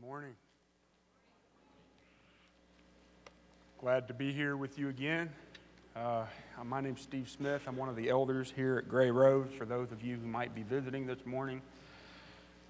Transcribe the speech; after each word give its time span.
Good 0.00 0.06
morning. 0.06 0.34
Glad 3.80 4.08
to 4.08 4.14
be 4.14 4.32
here 4.32 4.56
with 4.56 4.78
you 4.78 4.88
again. 4.88 5.28
Uh, 5.94 6.24
my 6.64 6.80
name's 6.80 7.02
Steve 7.02 7.28
Smith. 7.28 7.62
I'm 7.66 7.76
one 7.76 7.90
of 7.90 7.96
the 7.96 8.08
elders 8.08 8.50
here 8.56 8.78
at 8.78 8.88
Gray 8.88 9.10
Road. 9.10 9.52
For 9.52 9.66
those 9.66 9.92
of 9.92 10.02
you 10.02 10.16
who 10.16 10.26
might 10.26 10.54
be 10.54 10.62
visiting 10.62 11.06
this 11.06 11.26
morning, 11.26 11.60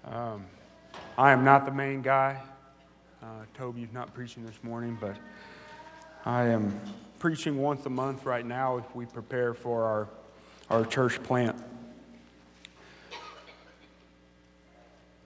um, 0.03 0.45
I 1.17 1.31
am 1.31 1.45
not 1.45 1.65
the 1.65 1.71
main 1.71 2.01
guy. 2.01 2.41
Uh, 3.23 3.25
Toby's 3.53 3.93
not 3.93 4.13
preaching 4.13 4.45
this 4.45 4.61
morning, 4.61 4.97
but 4.99 5.15
I 6.25 6.47
am 6.47 6.81
preaching 7.19 7.57
once 7.57 7.85
a 7.85 7.89
month 7.89 8.25
right 8.25 8.45
now 8.45 8.77
as 8.79 8.83
we 8.93 9.05
prepare 9.05 9.53
for 9.53 9.83
our, 9.83 10.07
our 10.69 10.85
church 10.85 11.23
plant. 11.23 11.55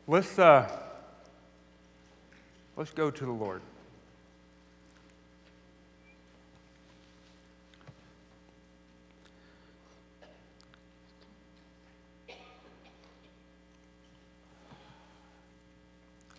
Let's, 0.07 0.38
uh, 0.38 0.70
let's 2.75 2.91
go 2.91 3.09
to 3.09 3.25
the 3.25 3.31
Lord. 3.31 3.61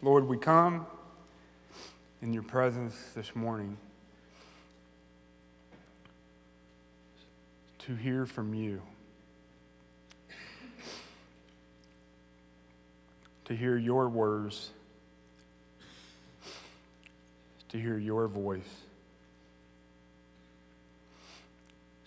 Lord, 0.03 0.29
we 0.29 0.37
come 0.37 0.87
in 2.23 2.33
your 2.33 2.45
presence 2.45 2.95
this 3.15 3.35
morning 3.35 3.77
to 7.81 7.97
hear 7.97 8.25
from 8.25 8.55
you, 8.55 8.83
to 13.47 13.57
hear 13.57 13.77
your 13.77 14.09
words, 14.09 14.71
to 17.77 17.83
hear 17.83 17.99
your 17.99 18.27
voice, 18.27 18.63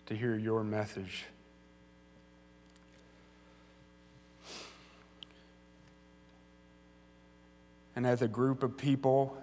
to 0.07 0.15
hear 0.15 0.35
your 0.35 0.63
message. 0.63 1.25
and 7.95 8.07
as 8.07 8.21
a 8.21 8.29
group 8.29 8.63
of 8.63 8.77
people, 8.77 9.37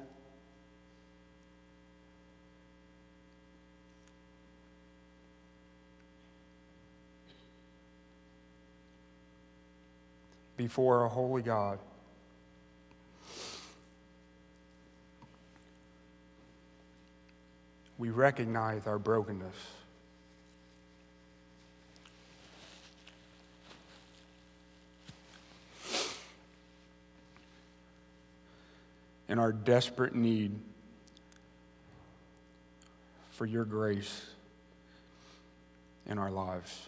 before 10.57 11.05
a 11.05 11.09
holy 11.09 11.43
God. 11.43 11.79
We 17.99 18.11
recognize 18.11 18.87
our 18.87 18.99
brokenness. 18.99 19.57
and 29.29 29.41
our 29.41 29.53
desperate 29.53 30.15
need 30.15 30.59
for 33.33 33.45
your 33.45 33.65
grace 33.65 34.25
in 36.07 36.19
our 36.19 36.31
lives. 36.31 36.87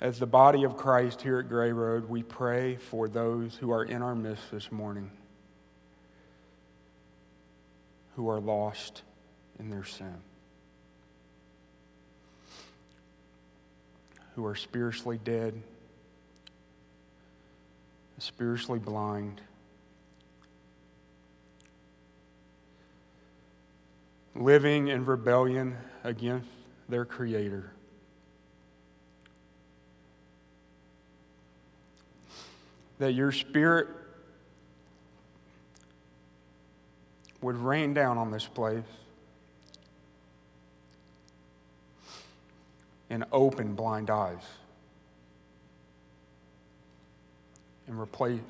As 0.00 0.18
the 0.18 0.26
body 0.26 0.64
of 0.64 0.76
Christ 0.76 1.22
here 1.22 1.38
at 1.38 1.48
Gray 1.48 1.72
Road, 1.72 2.08
we 2.08 2.22
pray 2.22 2.76
for 2.76 3.08
those 3.08 3.54
who 3.54 3.70
are 3.70 3.84
in 3.84 4.02
our 4.02 4.14
midst 4.14 4.50
this 4.50 4.72
morning 4.72 5.10
who 8.16 8.28
are 8.28 8.40
lost 8.40 9.02
in 9.58 9.70
their 9.70 9.84
sin, 9.84 10.16
who 14.34 14.44
are 14.44 14.54
spiritually 14.54 15.18
dead 15.22 15.62
spiritually 18.18 18.78
blind, 18.78 19.40
living 24.34 24.88
in 24.88 25.04
rebellion 25.04 25.76
against 26.02 26.48
their 26.88 27.04
Creator. 27.04 27.70
That 32.98 33.12
your 33.12 33.32
Spirit 33.32 33.88
would 37.44 37.56
rain 37.56 37.92
down 37.92 38.16
on 38.16 38.30
this 38.30 38.46
place 38.46 38.82
and 43.10 43.24
open 43.32 43.74
blind 43.74 44.08
eyes. 44.10 44.42
and 47.86 48.00
replace 48.00 48.40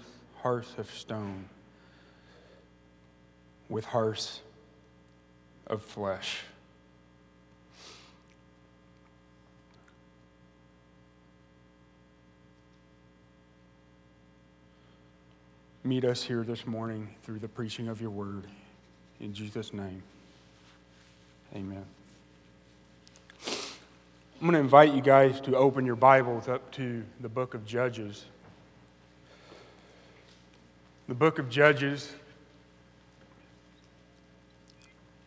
hearts 0.43 0.73
of 0.79 0.89
stone 0.91 1.49
with 3.69 3.85
hearts 3.85 4.41
of 5.67 5.83
flesh. 5.83 6.43
Meet 15.83 16.05
us 16.05 16.23
here 16.23 16.45
this 16.45 16.65
morning 16.65 17.09
through 17.25 17.41
the 17.41 17.49
preaching 17.49 17.89
of 17.89 18.01
your 18.01 18.11
word. 18.11 18.47
In 19.25 19.33
Jesus' 19.33 19.73
name, 19.73 20.03
amen. 21.57 21.83
I'm 23.47 24.43
going 24.43 24.53
to 24.53 24.59
invite 24.59 24.93
you 24.93 25.01
guys 25.01 25.41
to 25.41 25.57
open 25.57 25.87
your 25.87 25.97
Bibles 25.97 26.47
up 26.47 26.71
to 26.73 27.03
the 27.21 27.31
book 27.31 27.55
of 27.55 27.65
Judges 27.65 28.27
the 31.09 31.15
book 31.15 31.39
of 31.39 31.49
Judges. 31.49 32.13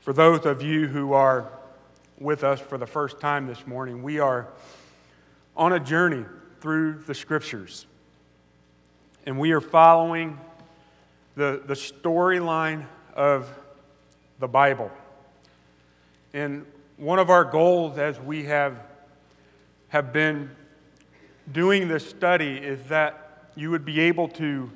For 0.02 0.14
those 0.14 0.46
of 0.46 0.62
you 0.62 0.88
who 0.88 1.14
are 1.14 1.50
with 2.20 2.44
us 2.44 2.60
for 2.60 2.78
the 2.78 2.86
first 2.86 3.20
time 3.20 3.48
this 3.48 3.66
morning, 3.66 4.04
we 4.04 4.20
are 4.20 4.48
on 5.56 5.74
a 5.74 5.80
journey 5.80 6.24
through 6.62 7.00
the 7.08 7.16
scriptures. 7.16 7.88
And 9.26 9.40
we 9.40 9.54
are 9.54 9.62
following 9.62 10.40
the, 11.36 11.64
the 11.66 11.74
storyline 11.74 12.86
of 13.16 13.52
the 14.40 14.48
Bible. 14.48 14.92
And 16.34 16.66
one 16.98 17.20
of 17.20 17.30
our 17.30 17.44
goals 17.44 17.98
as 17.98 18.20
we 18.20 18.46
have, 18.46 18.80
have 19.90 20.12
been 20.14 20.50
doing 21.52 21.88
this 21.88 22.08
study 22.08 22.58
is 22.58 22.84
that 22.90 23.52
you 23.56 23.72
would 23.72 23.86
be 23.86 24.02
able 24.02 24.28
to 24.30 24.70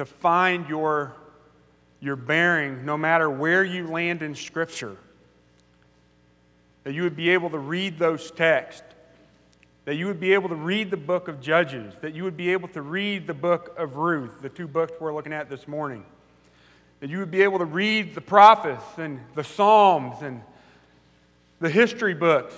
to 0.00 0.06
find 0.06 0.66
your, 0.66 1.14
your 2.00 2.16
bearing 2.16 2.86
no 2.86 2.96
matter 2.96 3.28
where 3.28 3.62
you 3.62 3.86
land 3.86 4.22
in 4.22 4.34
Scripture. 4.34 4.96
That 6.84 6.94
you 6.94 7.02
would 7.02 7.16
be 7.16 7.28
able 7.28 7.50
to 7.50 7.58
read 7.58 7.98
those 7.98 8.30
texts. 8.30 8.82
That 9.84 9.96
you 9.96 10.06
would 10.06 10.18
be 10.18 10.32
able 10.32 10.48
to 10.48 10.54
read 10.54 10.90
the 10.90 10.96
book 10.96 11.28
of 11.28 11.42
Judges. 11.42 11.92
That 12.00 12.14
you 12.14 12.24
would 12.24 12.36
be 12.38 12.50
able 12.50 12.68
to 12.68 12.80
read 12.80 13.26
the 13.26 13.34
book 13.34 13.74
of 13.76 13.96
Ruth, 13.96 14.40
the 14.40 14.48
two 14.48 14.66
books 14.66 14.94
we're 14.98 15.14
looking 15.14 15.34
at 15.34 15.50
this 15.50 15.68
morning. 15.68 16.06
That 17.00 17.10
you 17.10 17.18
would 17.18 17.30
be 17.30 17.42
able 17.42 17.58
to 17.58 17.64
read 17.64 18.14
the 18.14 18.20
prophets 18.20 18.84
and 18.98 19.20
the 19.34 19.44
Psalms 19.44 20.22
and 20.22 20.42
the 21.58 21.70
history 21.70 22.14
books 22.14 22.54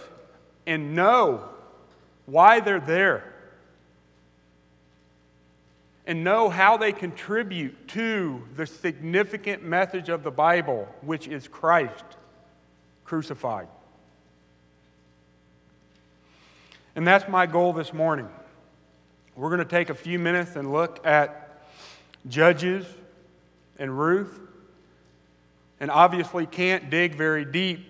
and 0.67 0.95
know 0.95 1.49
why 2.27 2.61
they're 2.61 2.81
there 2.81 3.33
and 6.07 6.25
know 6.25 6.49
how 6.49 6.77
they 6.77 6.93
contribute 6.93 7.89
to 7.89 8.43
the 8.57 8.67
significant 8.67 9.63
message 9.63 10.09
of 10.09 10.23
the 10.23 10.31
Bible, 10.31 10.89
which 11.01 11.29
is 11.29 11.47
Christ 11.47 12.05
crucified. 13.05 13.69
And 16.97 17.07
that's 17.07 17.29
my 17.29 17.47
goal 17.47 17.73
this 17.73 17.93
morning. 17.93 18.29
We're 19.37 19.49
going 19.49 19.61
to 19.61 19.65
take 19.65 19.91
a 19.91 19.95
few 19.95 20.19
minutes 20.19 20.57
and 20.57 20.73
look 20.73 21.07
at 21.07 21.63
Judges 22.29 22.85
and 23.83 23.99
Ruth. 23.99 24.39
And 25.81 25.91
obviously 25.91 26.47
can't 26.47 26.89
dig 26.89 27.17
very 27.17 27.45
deep. 27.45 27.85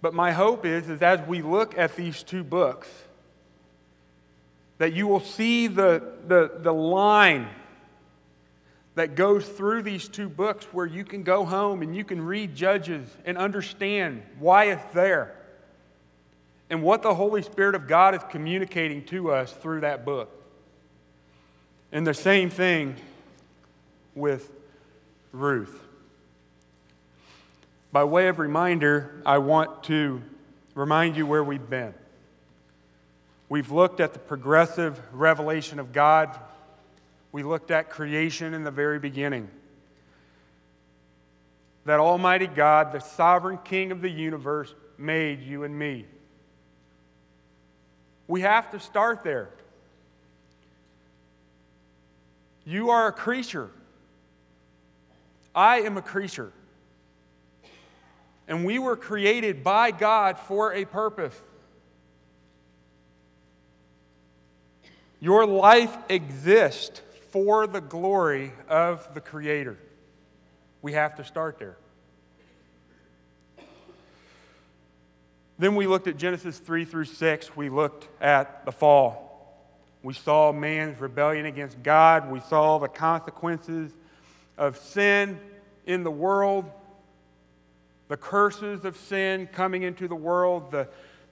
But 0.00 0.14
my 0.14 0.30
hope 0.30 0.64
is, 0.64 0.88
is 0.88 1.02
as 1.02 1.20
we 1.26 1.42
look 1.42 1.76
at 1.76 1.96
these 1.96 2.22
two 2.22 2.44
books, 2.44 2.88
that 4.78 4.92
you 4.92 5.08
will 5.08 5.20
see 5.20 5.66
the, 5.66 6.12
the, 6.28 6.52
the 6.58 6.72
line 6.72 7.48
that 8.94 9.16
goes 9.16 9.48
through 9.48 9.82
these 9.82 10.08
two 10.08 10.28
books 10.28 10.66
where 10.66 10.86
you 10.86 11.04
can 11.04 11.24
go 11.24 11.44
home 11.44 11.82
and 11.82 11.96
you 11.96 12.04
can 12.04 12.24
read 12.24 12.54
Judges 12.54 13.08
and 13.24 13.36
understand 13.36 14.22
why 14.38 14.66
it's 14.66 14.94
there 14.94 15.34
and 16.70 16.80
what 16.80 17.02
the 17.02 17.14
Holy 17.14 17.42
Spirit 17.42 17.74
of 17.74 17.88
God 17.88 18.14
is 18.14 18.20
communicating 18.30 19.04
to 19.06 19.32
us 19.32 19.52
through 19.52 19.80
that 19.80 20.04
book. 20.04 20.30
And 21.90 22.06
the 22.06 22.14
same 22.14 22.50
thing 22.50 22.94
with 24.14 24.50
Ruth. 25.32 25.80
By 27.92 28.04
way 28.04 28.28
of 28.28 28.38
reminder, 28.38 29.22
I 29.24 29.38
want 29.38 29.84
to 29.84 30.20
remind 30.74 31.16
you 31.16 31.26
where 31.26 31.44
we've 31.44 31.70
been. 31.70 31.94
We've 33.48 33.70
looked 33.70 34.00
at 34.00 34.12
the 34.12 34.18
progressive 34.18 35.00
revelation 35.12 35.78
of 35.78 35.92
God. 35.92 36.36
We 37.30 37.42
looked 37.42 37.70
at 37.70 37.90
creation 37.90 38.54
in 38.54 38.64
the 38.64 38.70
very 38.70 38.98
beginning. 38.98 39.48
That 41.84 42.00
Almighty 42.00 42.46
God, 42.46 42.92
the 42.92 43.00
sovereign 43.00 43.58
King 43.64 43.92
of 43.92 44.00
the 44.00 44.10
universe, 44.10 44.74
made 44.98 45.42
you 45.42 45.64
and 45.64 45.78
me. 45.78 46.06
We 48.26 48.40
have 48.40 48.70
to 48.70 48.80
start 48.80 49.22
there. 49.22 49.50
You 52.64 52.90
are 52.90 53.08
a 53.08 53.12
creature. 53.12 53.70
I 55.54 55.80
am 55.82 55.96
a 55.96 56.02
creature. 56.02 56.52
And 58.46 58.64
we 58.64 58.78
were 58.78 58.96
created 58.96 59.64
by 59.64 59.90
God 59.90 60.38
for 60.38 60.72
a 60.74 60.84
purpose. 60.84 61.40
Your 65.20 65.46
life 65.46 65.96
exists 66.10 67.00
for 67.30 67.66
the 67.66 67.80
glory 67.80 68.52
of 68.68 69.14
the 69.14 69.20
Creator. 69.20 69.78
We 70.82 70.92
have 70.92 71.16
to 71.16 71.24
start 71.24 71.58
there. 71.58 71.78
Then 75.58 75.76
we 75.76 75.86
looked 75.86 76.08
at 76.08 76.16
Genesis 76.16 76.58
3 76.58 76.84
through 76.84 77.06
6. 77.06 77.56
We 77.56 77.70
looked 77.70 78.08
at 78.22 78.66
the 78.66 78.72
fall. 78.72 79.56
We 80.02 80.12
saw 80.12 80.52
man's 80.52 81.00
rebellion 81.00 81.46
against 81.46 81.82
God. 81.82 82.30
We 82.30 82.40
saw 82.40 82.78
the 82.78 82.88
consequences 82.88 83.92
of 84.56 84.76
sin 84.78 85.38
in 85.86 86.04
the 86.04 86.10
world, 86.10 86.70
the 88.08 88.16
curses 88.16 88.84
of 88.84 88.96
sin 88.96 89.46
coming 89.46 89.82
into 89.82 90.08
the 90.08 90.14
world, 90.14 90.70
the, 90.70 90.88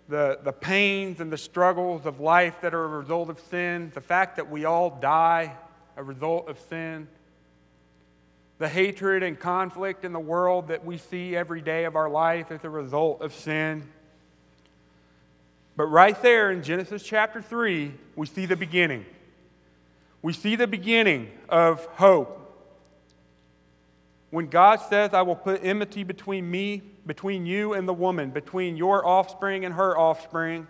the, 0.09 0.39
the 0.43 0.53
pains 0.53 1.21
and 1.21 1.33
the 1.33 1.39
struggles 1.39 2.07
of 2.07 2.21
life 2.21 2.61
that 2.63 2.75
are 2.75 2.85
a 2.85 2.89
result 2.89 3.31
of 3.31 3.41
sin, 3.51 3.91
the 3.95 4.01
fact 4.01 4.37
that 4.37 4.51
we 4.51 4.65
all 4.65 4.91
die 4.91 5.55
a 5.97 6.03
result 6.03 6.49
of 6.49 6.59
sin, 6.69 7.07
the 8.59 8.69
hatred 8.69 9.23
and 9.23 9.39
conflict 9.39 10.05
in 10.05 10.13
the 10.13 10.21
world 10.21 10.69
that 10.69 10.85
we 10.85 10.99
see 10.99 11.37
every 11.37 11.61
day 11.61 11.85
of 11.85 11.97
our 11.97 12.09
life 12.09 12.51
as 12.51 12.65
a 12.65 12.71
result 12.71 13.21
of 13.21 13.35
sin. 13.35 13.83
But 15.77 15.87
right 15.87 16.21
there 16.23 16.51
in 16.51 16.63
Genesis 16.63 17.03
chapter 17.03 17.41
3, 17.43 17.93
we 18.15 18.27
see 18.27 18.47
the 18.47 18.57
beginning. 18.57 19.05
We 20.21 20.33
see 20.33 20.57
the 20.57 20.67
beginning 20.67 21.31
of 21.49 21.85
hope. 21.87 22.42
When 24.33 24.47
God 24.47 24.77
says, 24.77 25.13
I 25.13 25.21
will 25.21 25.37
put 25.37 25.63
enmity 25.63 26.05
between 26.05 26.51
me, 26.51 26.81
between 27.05 27.45
you 27.45 27.75
and 27.75 27.87
the 27.87 27.93
woman, 27.93 28.31
between 28.31 28.79
your 28.79 29.07
offspring 29.07 29.67
and 29.67 29.75
her 29.75 29.95
offspring, 29.95 30.67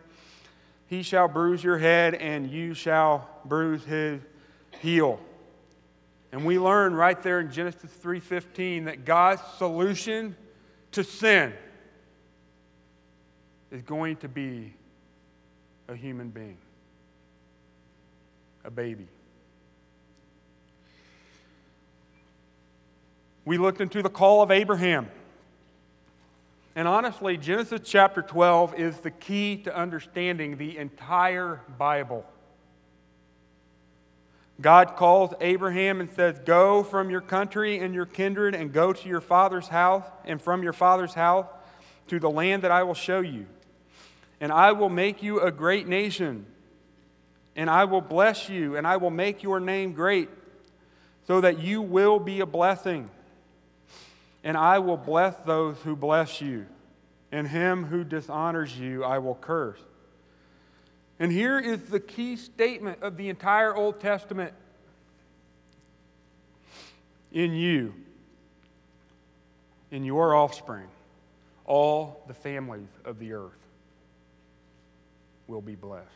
he 0.89 1.05
shall 1.05 1.29
bruise 1.29 1.63
your 1.63 1.79
head 1.79 2.15
and 2.15 2.51
you 2.51 2.75
shall 2.75 3.31
bruise 3.45 3.85
his 3.85 4.21
heel. 4.81 5.21
And 6.33 6.45
we 6.45 6.59
learn 6.59 6.93
right 6.97 7.23
there 7.23 7.39
in 7.39 7.53
Genesis 7.53 7.93
3:15 8.03 8.87
that 8.87 9.05
God's 9.05 9.43
solution 9.59 10.35
to 10.91 11.05
sin 11.05 11.53
is 13.71 13.83
going 13.83 14.17
to 14.17 14.29
be 14.29 14.75
a 15.87 15.95
human 15.95 16.31
being, 16.31 16.59
a 18.65 18.73
baby. 18.73 19.07
We 23.45 23.59
looked 23.59 23.81
into 23.81 24.03
the 24.03 24.11
call 24.11 24.43
of 24.43 24.51
Abraham. 24.51 25.09
And 26.75 26.89
honestly, 26.89 27.37
Genesis 27.37 27.81
chapter 27.85 28.23
12 28.23 28.79
is 28.79 28.97
the 28.99 29.11
key 29.11 29.57
to 29.65 29.77
understanding 29.77 30.57
the 30.57 30.79
entire 30.79 31.61
Bible. 31.79 32.25
God 34.61 34.97
calls 34.97 35.35
Abraham 35.41 36.01
and 36.01 36.11
says, 36.11 36.39
Go 36.45 36.83
from 36.83 37.11
your 37.11 37.21
country 37.21 37.79
and 37.79 37.95
your 37.95 38.07
kindred 38.07 38.55
and 38.55 38.73
go 38.73 38.93
to 38.93 39.09
your 39.09 39.21
father's 39.21 39.69
house, 39.69 40.05
and 40.25 40.41
from 40.41 40.63
your 40.63 40.73
father's 40.73 41.15
house 41.15 41.47
to 42.09 42.21
the 42.21 42.31
land 42.31 42.63
that 42.63 42.71
I 42.71 42.85
will 42.85 42.95
show 42.95 43.21
you 43.21 43.47
and 44.43 44.51
I 44.51 44.73
will 44.73 44.89
make 44.89 45.23
you 45.23 45.41
a 45.41 45.53
great 45.53 45.87
nation, 45.87 46.47
and 47.55 47.71
I 47.71 47.85
will 47.85 48.01
bless 48.01 48.49
you, 48.49 48.77
and 48.77 48.85
I 48.85 48.97
will 48.97 49.13
make 49.13 49.45
your 49.45 49.61
name 49.61 49.93
great, 49.93 50.29
so 51.29 51.41
that 51.41 51.61
you 51.61 51.81
will 51.81 52.19
be 52.19 52.41
a 52.41 52.47
blessing. 52.47 53.09
And 54.45 54.57
I 54.57 54.81
will 54.81 54.97
bless 54.97 55.37
those 55.37 55.79
who 55.79 55.95
bless 55.95 56.41
you, 56.41 56.67
and 57.31 57.47
him 57.47 57.85
who 57.85 58.05
dishonors 58.05 58.77
you 58.77 59.05
I 59.05 59.19
will 59.19 59.37
curse. 59.37 59.79
And 61.19 61.31
here 61.31 61.59
is 61.59 61.85
the 61.85 62.01
key 62.01 62.37
statement 62.37 63.03
of 63.03 63.17
the 63.17 63.29
entire 63.29 63.75
Old 63.75 64.01
Testament 64.01 64.53
in 67.31 67.55
you, 67.55 67.95
in 69.91 70.05
your 70.05 70.35
offspring, 70.35 70.89
all 71.65 72.25
the 72.27 72.35
families 72.35 72.89
of 73.05 73.19
the 73.19 73.35
earth 73.35 73.53
will 75.47 75.61
be 75.61 75.75
blessed. 75.75 76.09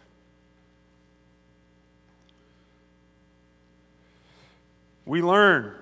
We 5.05 5.23
learn 5.23 5.77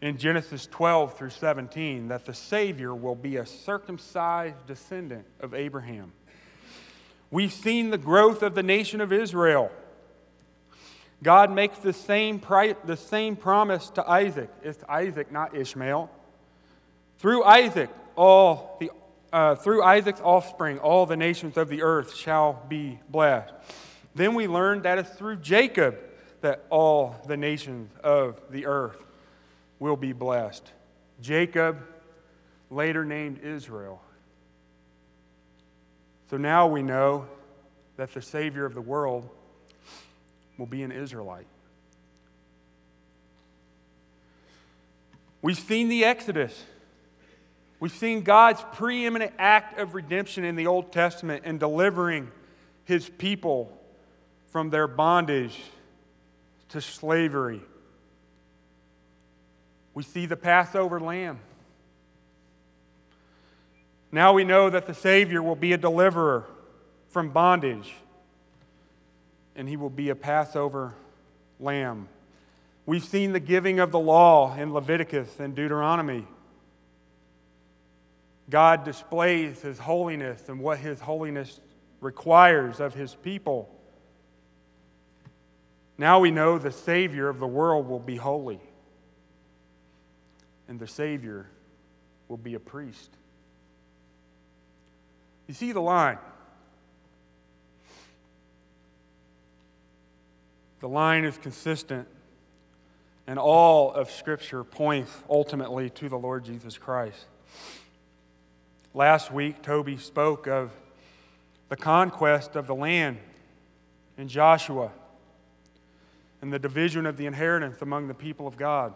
in 0.00 0.16
Genesis 0.16 0.66
12 0.66 1.16
through 1.16 1.30
17 1.30 2.08
that 2.08 2.24
the 2.24 2.34
Savior 2.34 2.94
will 2.94 3.14
be 3.14 3.36
a 3.36 3.46
circumcised 3.46 4.66
descendant 4.66 5.26
of 5.40 5.54
Abraham. 5.54 6.12
We've 7.30 7.52
seen 7.52 7.90
the 7.90 7.98
growth 7.98 8.42
of 8.42 8.54
the 8.54 8.62
nation 8.62 9.00
of 9.00 9.12
Israel. 9.12 9.70
God 11.22 11.52
makes 11.52 11.78
the 11.78 11.92
same, 11.92 12.38
pri- 12.38 12.76
the 12.84 12.96
same 12.96 13.36
promise 13.36 13.90
to 13.90 14.08
Isaac. 14.08 14.48
It's 14.62 14.82
Isaac, 14.88 15.30
not 15.30 15.54
Ishmael. 15.54 16.10
Through 17.18 17.44
Isaac, 17.44 17.90
all 18.16 18.78
the 18.80 18.90
uh, 19.32 19.54
through 19.54 19.82
Isaac's 19.82 20.20
offspring, 20.20 20.78
all 20.78 21.06
the 21.06 21.16
nations 21.16 21.56
of 21.56 21.68
the 21.68 21.82
earth 21.82 22.16
shall 22.16 22.64
be 22.68 22.98
blessed. 23.08 23.52
Then 24.14 24.34
we 24.34 24.48
learned 24.48 24.82
that 24.82 24.98
it's 24.98 25.10
through 25.10 25.36
Jacob 25.36 25.98
that 26.40 26.64
all 26.70 27.14
the 27.26 27.36
nations 27.36 27.92
of 28.02 28.40
the 28.50 28.66
earth 28.66 29.04
will 29.80 29.96
be 29.96 30.12
blessed. 30.12 30.70
Jacob, 31.20 31.82
later 32.70 33.04
named 33.04 33.40
Israel. 33.42 34.00
So 36.30 36.36
now 36.36 36.68
we 36.68 36.84
know 36.84 37.26
that 37.96 38.14
the 38.14 38.22
Savior 38.22 38.64
of 38.64 38.74
the 38.74 38.80
world 38.80 39.28
will 40.56 40.66
be 40.66 40.84
an 40.84 40.92
Israelite. 40.92 41.46
We've 45.42 45.58
seen 45.58 45.88
the 45.88 46.04
Exodus. 46.04 46.64
We've 47.80 47.90
seen 47.90 48.22
God's 48.22 48.62
preeminent 48.74 49.32
act 49.38 49.78
of 49.78 49.94
redemption 49.94 50.44
in 50.44 50.54
the 50.54 50.66
Old 50.66 50.92
Testament 50.92 51.42
and 51.46 51.58
delivering 51.58 52.30
his 52.84 53.08
people 53.08 53.76
from 54.48 54.68
their 54.70 54.86
bondage 54.86 55.58
to 56.68 56.80
slavery. 56.80 57.62
We 59.94 60.02
see 60.02 60.26
the 60.26 60.36
Passover 60.36 61.00
lamb. 61.00 61.40
Now 64.12 64.32
we 64.32 64.44
know 64.44 64.70
that 64.70 64.86
the 64.86 64.94
Savior 64.94 65.42
will 65.42 65.56
be 65.56 65.72
a 65.72 65.78
deliverer 65.78 66.44
from 67.08 67.30
bondage, 67.30 67.94
and 69.54 69.68
he 69.68 69.76
will 69.76 69.90
be 69.90 70.08
a 70.10 70.14
Passover 70.14 70.94
lamb. 71.58 72.08
We've 72.86 73.04
seen 73.04 73.32
the 73.32 73.40
giving 73.40 73.78
of 73.78 73.92
the 73.92 74.00
law 74.00 74.56
in 74.56 74.72
Leviticus 74.72 75.38
and 75.38 75.54
Deuteronomy. 75.54 76.26
God 78.48 78.84
displays 78.84 79.60
his 79.62 79.78
holiness 79.78 80.48
and 80.48 80.60
what 80.60 80.78
his 80.78 81.00
holiness 81.00 81.60
requires 82.00 82.80
of 82.80 82.94
his 82.94 83.14
people. 83.14 83.68
Now 85.98 86.18
we 86.18 86.30
know 86.30 86.58
the 86.58 86.72
Savior 86.72 87.28
of 87.28 87.38
the 87.38 87.46
world 87.46 87.86
will 87.86 88.00
be 88.00 88.16
holy, 88.16 88.58
and 90.70 90.78
the 90.78 90.86
Savior 90.86 91.46
will 92.28 92.36
be 92.36 92.54
a 92.54 92.60
priest. 92.60 93.10
You 95.48 95.52
see 95.52 95.72
the 95.72 95.80
line. 95.80 96.18
The 100.78 100.88
line 100.88 101.24
is 101.24 101.36
consistent, 101.38 102.06
and 103.26 103.36
all 103.36 103.92
of 103.92 104.12
Scripture 104.12 104.62
points 104.62 105.10
ultimately 105.28 105.90
to 105.90 106.08
the 106.08 106.16
Lord 106.16 106.44
Jesus 106.44 106.78
Christ. 106.78 107.26
Last 108.94 109.32
week, 109.32 109.62
Toby 109.62 109.96
spoke 109.96 110.46
of 110.46 110.70
the 111.68 111.76
conquest 111.76 112.54
of 112.54 112.68
the 112.68 112.76
land 112.76 113.18
in 114.16 114.28
Joshua. 114.28 114.92
and 116.42 116.50
the 116.50 116.58
division 116.58 117.04
of 117.04 117.18
the 117.18 117.26
inheritance 117.26 117.82
among 117.82 118.08
the 118.08 118.14
people 118.14 118.46
of 118.46 118.56
God. 118.56 118.94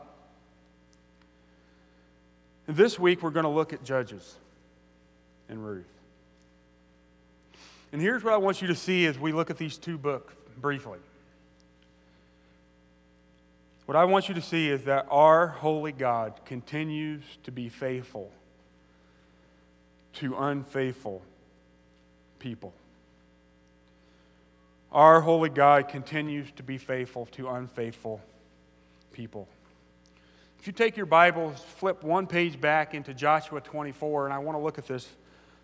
And 2.67 2.77
this 2.77 2.99
week, 2.99 3.23
we're 3.23 3.31
going 3.31 3.45
to 3.45 3.51
look 3.51 3.73
at 3.73 3.85
Judges 3.85 4.37
and 5.49 5.65
Ruth. 5.65 5.85
And 7.93 8.01
here's 8.01 8.25
what 8.25 8.33
I 8.33 8.39
want 8.39 8.63
you 8.63 8.69
to 8.69 8.75
see 8.75 9.07
as 9.07 9.19
we 9.19 9.33
look 9.33 9.51
at 9.51 9.59
these 9.59 9.77
two 9.77 9.99
books 9.99 10.35
briefly. 10.61 10.99
What 13.87 13.97
I 13.97 14.05
want 14.05 14.29
you 14.29 14.35
to 14.35 14.43
see 14.43 14.69
is 14.71 14.85
that 14.85 15.07
our 15.11 15.47
holy 15.47 15.93
God 15.93 16.41
continues 16.47 17.23
to 17.45 17.53
be 17.53 17.69
faithful 17.69 18.33
to 20.15 20.37
unfaithful 20.37 21.23
people. 22.39 22.73
Our 24.91 25.21
holy 25.21 25.51
God 25.51 25.89
continues 25.89 26.51
to 26.53 26.63
be 26.63 26.79
faithful 26.79 27.27
to 27.33 27.49
unfaithful 27.51 28.21
people. 29.13 29.49
If 30.65 30.69
you 30.69 30.73
take 30.73 30.97
your 30.97 31.05
Bibles, 31.05 31.61
flip 31.61 32.03
one 32.03 32.27
page 32.27 32.59
back 32.59 32.95
into 32.95 33.13
Joshua 33.13 33.61
24, 33.61 34.25
and 34.25 34.33
I 34.33 34.39
want 34.39 34.57
to 34.57 34.63
look 34.63 34.79
at 34.79 34.87
this 34.87 35.07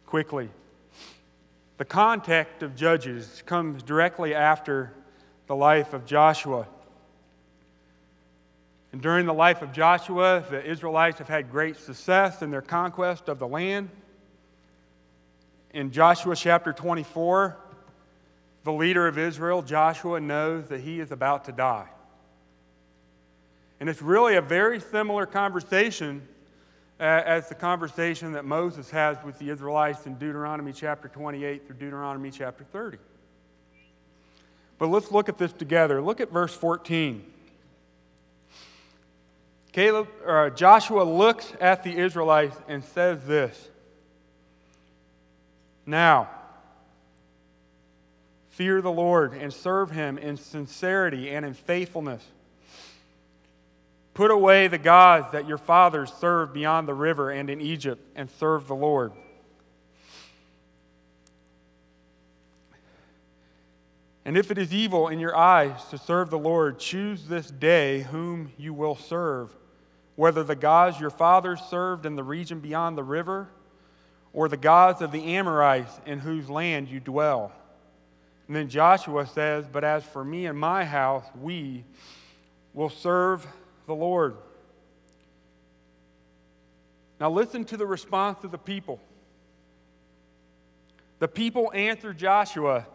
quickly. 0.04 0.50
The 1.78 1.86
context 1.86 2.62
of 2.62 2.76
Judges 2.76 3.42
comes 3.46 3.82
directly 3.82 4.34
after 4.34 4.92
the 5.46 5.56
life 5.56 5.94
of 5.94 6.04
Joshua. 6.04 6.66
And 8.92 9.00
during 9.00 9.24
the 9.24 9.32
life 9.32 9.62
of 9.62 9.72
Joshua, 9.72 10.44
the 10.50 10.62
Israelites 10.62 11.16
have 11.16 11.28
had 11.28 11.50
great 11.50 11.78
success 11.78 12.42
in 12.42 12.50
their 12.50 12.60
conquest 12.60 13.30
of 13.30 13.38
the 13.38 13.48
land. 13.48 13.88
In 15.72 15.92
Joshua 15.92 16.36
chapter 16.36 16.74
24, 16.74 17.56
the 18.64 18.72
leader 18.72 19.08
of 19.08 19.16
Israel, 19.16 19.62
Joshua, 19.62 20.20
knows 20.20 20.68
that 20.68 20.82
he 20.82 21.00
is 21.00 21.10
about 21.10 21.46
to 21.46 21.52
die. 21.52 21.88
And 23.80 23.88
it's 23.88 24.02
really 24.02 24.36
a 24.36 24.42
very 24.42 24.78
similar 24.78 25.24
conversation 25.24 26.28
uh, 27.00 27.02
as 27.02 27.48
the 27.48 27.54
conversation 27.54 28.32
that 28.32 28.44
Moses 28.44 28.90
has 28.90 29.16
with 29.24 29.38
the 29.38 29.48
Israelites 29.48 30.04
in 30.04 30.16
Deuteronomy 30.16 30.72
chapter 30.72 31.08
28 31.08 31.66
through 31.66 31.76
Deuteronomy 31.76 32.30
chapter 32.30 32.62
30. 32.62 32.98
But 34.78 34.88
let's 34.88 35.10
look 35.10 35.30
at 35.30 35.38
this 35.38 35.52
together. 35.52 36.02
Look 36.02 36.20
at 36.20 36.30
verse 36.30 36.54
14. 36.54 37.24
Caleb, 39.72 40.08
or 40.26 40.50
Joshua 40.50 41.04
looks 41.04 41.52
at 41.58 41.82
the 41.82 41.96
Israelites 41.96 42.56
and 42.68 42.84
says 42.84 43.24
this 43.24 43.68
Now, 45.86 46.28
fear 48.50 48.82
the 48.82 48.90
Lord 48.90 49.32
and 49.32 49.54
serve 49.54 49.90
him 49.90 50.18
in 50.18 50.36
sincerity 50.36 51.30
and 51.30 51.46
in 51.46 51.54
faithfulness. 51.54 52.22
Put 54.14 54.30
away 54.30 54.68
the 54.68 54.78
gods 54.78 55.32
that 55.32 55.46
your 55.46 55.58
fathers 55.58 56.12
served 56.12 56.52
beyond 56.52 56.88
the 56.88 56.94
river 56.94 57.30
and 57.30 57.48
in 57.48 57.60
Egypt 57.60 58.02
and 58.14 58.28
serve 58.30 58.66
the 58.66 58.74
Lord. 58.74 59.12
And 64.24 64.36
if 64.36 64.50
it 64.50 64.58
is 64.58 64.72
evil 64.72 65.08
in 65.08 65.18
your 65.18 65.36
eyes 65.36 65.84
to 65.90 65.98
serve 65.98 66.30
the 66.30 66.38
Lord, 66.38 66.78
choose 66.78 67.26
this 67.26 67.50
day 67.50 68.02
whom 68.02 68.52
you 68.58 68.74
will 68.74 68.96
serve 68.96 69.54
whether 70.20 70.44
the 70.44 70.54
gods 70.54 71.00
your 71.00 71.08
fathers 71.08 71.62
served 71.70 72.04
in 72.04 72.14
the 72.14 72.22
region 72.22 72.60
beyond 72.60 72.98
the 72.98 73.02
river, 73.02 73.48
or 74.34 74.50
the 74.50 74.56
gods 74.58 75.00
of 75.00 75.12
the 75.12 75.24
Amorites 75.34 75.98
in 76.04 76.18
whose 76.18 76.50
land 76.50 76.88
you 76.88 77.00
dwell. 77.00 77.50
And 78.46 78.54
then 78.54 78.68
Joshua 78.68 79.26
says, 79.26 79.64
But 79.66 79.82
as 79.82 80.04
for 80.04 80.22
me 80.22 80.44
and 80.44 80.58
my 80.58 80.84
house, 80.84 81.24
we 81.40 81.84
will 82.74 82.90
serve 82.90 83.46
the 83.90 83.96
Lord. 83.96 84.36
Now 87.18 87.28
listen 87.28 87.64
to 87.66 87.76
the 87.76 87.86
response 87.86 88.44
of 88.44 88.52
the 88.52 88.58
people. 88.58 89.00
The 91.18 91.28
people 91.28 91.72
answer 91.74 92.14
Joshua 92.14 92.86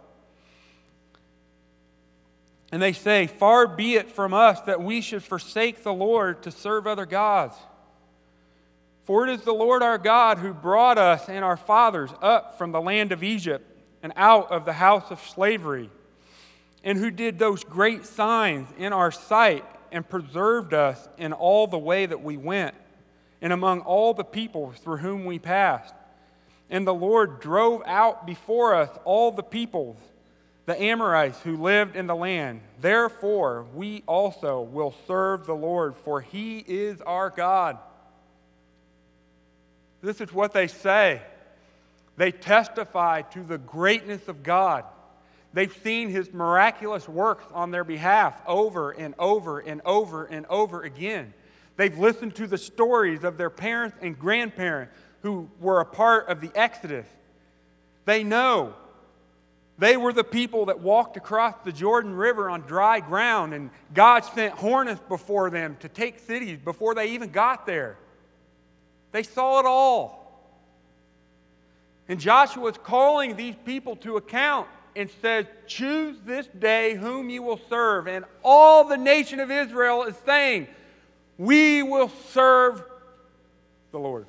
and 2.71 2.81
they 2.81 2.93
say, 2.93 3.27
Far 3.27 3.67
be 3.67 3.95
it 3.95 4.09
from 4.09 4.33
us 4.33 4.61
that 4.61 4.81
we 4.81 5.01
should 5.01 5.21
forsake 5.21 5.83
the 5.83 5.93
Lord 5.93 6.43
to 6.43 6.51
serve 6.51 6.87
other 6.87 7.05
gods. 7.05 7.55
For 9.03 9.27
it 9.27 9.33
is 9.33 9.41
the 9.41 9.53
Lord 9.53 9.83
our 9.83 9.97
God 9.97 10.39
who 10.39 10.53
brought 10.53 10.97
us 10.97 11.27
and 11.27 11.43
our 11.43 11.57
fathers 11.57 12.09
up 12.21 12.57
from 12.57 12.71
the 12.71 12.81
land 12.81 13.11
of 13.11 13.21
Egypt 13.21 13.69
and 14.01 14.13
out 14.15 14.49
of 14.49 14.63
the 14.63 14.73
house 14.73 15.11
of 15.11 15.19
slavery, 15.19 15.89
and 16.85 16.97
who 16.97 17.11
did 17.11 17.37
those 17.37 17.65
great 17.65 18.05
signs 18.05 18.69
in 18.77 18.93
our 18.93 19.11
sight 19.11 19.65
and 19.95 20.07
preserved 20.07 20.73
us 20.73 21.07
in 21.17 21.31
all 21.31 21.67
the 21.67 21.77
way 21.77 22.05
that 22.05 22.21
we 22.21 22.35
went, 22.35 22.75
and 23.41 23.53
among 23.53 23.79
all 23.79 24.13
the 24.13 24.25
people 24.25 24.73
through 24.83 24.97
whom 24.97 25.23
we 25.23 25.39
passed. 25.39 25.95
And 26.69 26.85
the 26.85 26.93
Lord 26.93 27.39
drove 27.39 27.81
out 27.85 28.27
before 28.27 28.75
us 28.75 28.89
all 29.05 29.31
the 29.31 29.41
peoples 29.41 29.97
the 30.65 30.81
Amorites 30.81 31.39
who 31.41 31.57
lived 31.57 31.95
in 31.95 32.07
the 32.07 32.15
land. 32.15 32.59
Therefore, 32.81 33.67
we 33.73 34.03
also 34.07 34.61
will 34.61 34.95
serve 35.07 35.45
the 35.45 35.55
Lord, 35.55 35.95
for 35.95 36.21
he 36.21 36.57
is 36.57 37.01
our 37.01 37.29
God. 37.29 37.77
This 40.01 40.21
is 40.21 40.33
what 40.33 40.53
they 40.53 40.67
say. 40.67 41.21
They 42.17 42.31
testify 42.31 43.21
to 43.21 43.43
the 43.43 43.59
greatness 43.59 44.27
of 44.27 44.41
God. 44.43 44.85
They've 45.55 45.75
seen 45.83 46.09
his 46.09 46.33
miraculous 46.33 47.07
works 47.07 47.45
on 47.53 47.71
their 47.71 47.85
behalf 47.85 48.41
over 48.45 48.91
and 48.91 49.15
over 49.17 49.61
and 49.61 49.81
over 49.85 50.25
and 50.25 50.45
over 50.47 50.83
again. 50.83 51.33
They've 51.77 51.97
listened 51.97 52.35
to 52.35 52.45
the 52.45 52.57
stories 52.57 53.23
of 53.23 53.37
their 53.37 53.49
parents 53.49 53.95
and 54.01 54.19
grandparents 54.19 54.93
who 55.21 55.49
were 55.61 55.79
a 55.79 55.85
part 55.85 56.27
of 56.27 56.41
the 56.41 56.51
Exodus. 56.55 57.07
They 58.03 58.21
know 58.21 58.73
they 59.77 59.95
were 59.95 60.11
the 60.11 60.25
people 60.25 60.65
that 60.65 60.81
walked 60.81 61.15
across 61.15 61.55
the 61.63 61.71
Jordan 61.71 62.13
River 62.13 62.49
on 62.49 62.63
dry 62.63 62.99
ground, 62.99 63.53
and 63.53 63.69
God 63.93 64.25
sent 64.25 64.55
hornets 64.55 65.01
before 65.07 65.49
them 65.49 65.77
to 65.79 65.87
take 65.87 66.19
cities 66.19 66.59
before 66.59 66.95
they 66.95 67.11
even 67.11 67.31
got 67.31 67.65
there. 67.65 67.97
They 69.13 69.23
saw 69.23 69.61
it 69.61 69.65
all. 69.65 70.21
And 72.09 72.19
Joshua 72.19 72.71
is 72.71 72.77
calling 72.77 73.37
these 73.37 73.55
people 73.65 73.95
to 73.97 74.17
account 74.17 74.67
and 74.95 75.09
says, 75.21 75.45
Choose 75.67 76.17
this 76.25 76.47
day 76.47 76.95
whom 76.95 77.29
you 77.29 77.41
will 77.41 77.59
serve. 77.69 78.07
And 78.07 78.25
all 78.43 78.85
the 78.85 78.97
nation 78.97 79.39
of 79.39 79.51
Israel 79.51 80.03
is 80.03 80.15
saying, 80.25 80.67
We 81.37 81.83
will 81.83 82.09
serve 82.31 82.83
the 83.91 83.99
Lord. 83.99 84.25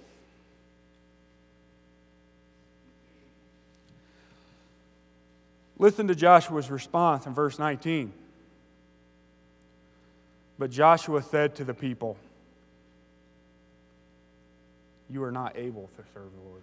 Listen 5.78 6.08
to 6.08 6.14
Joshua's 6.14 6.70
response 6.70 7.26
in 7.26 7.35
verse 7.35 7.58
19. 7.58 8.12
But 10.58 10.70
Joshua 10.70 11.23
said 11.23 11.56
to 11.56 11.64
the 11.64 11.75
people, 11.75 12.16
You 15.11 15.23
are 15.23 15.32
not 15.32 15.56
able 15.56 15.90
to 15.96 16.02
serve 16.14 16.30
the 16.35 16.49
Lord. 16.49 16.62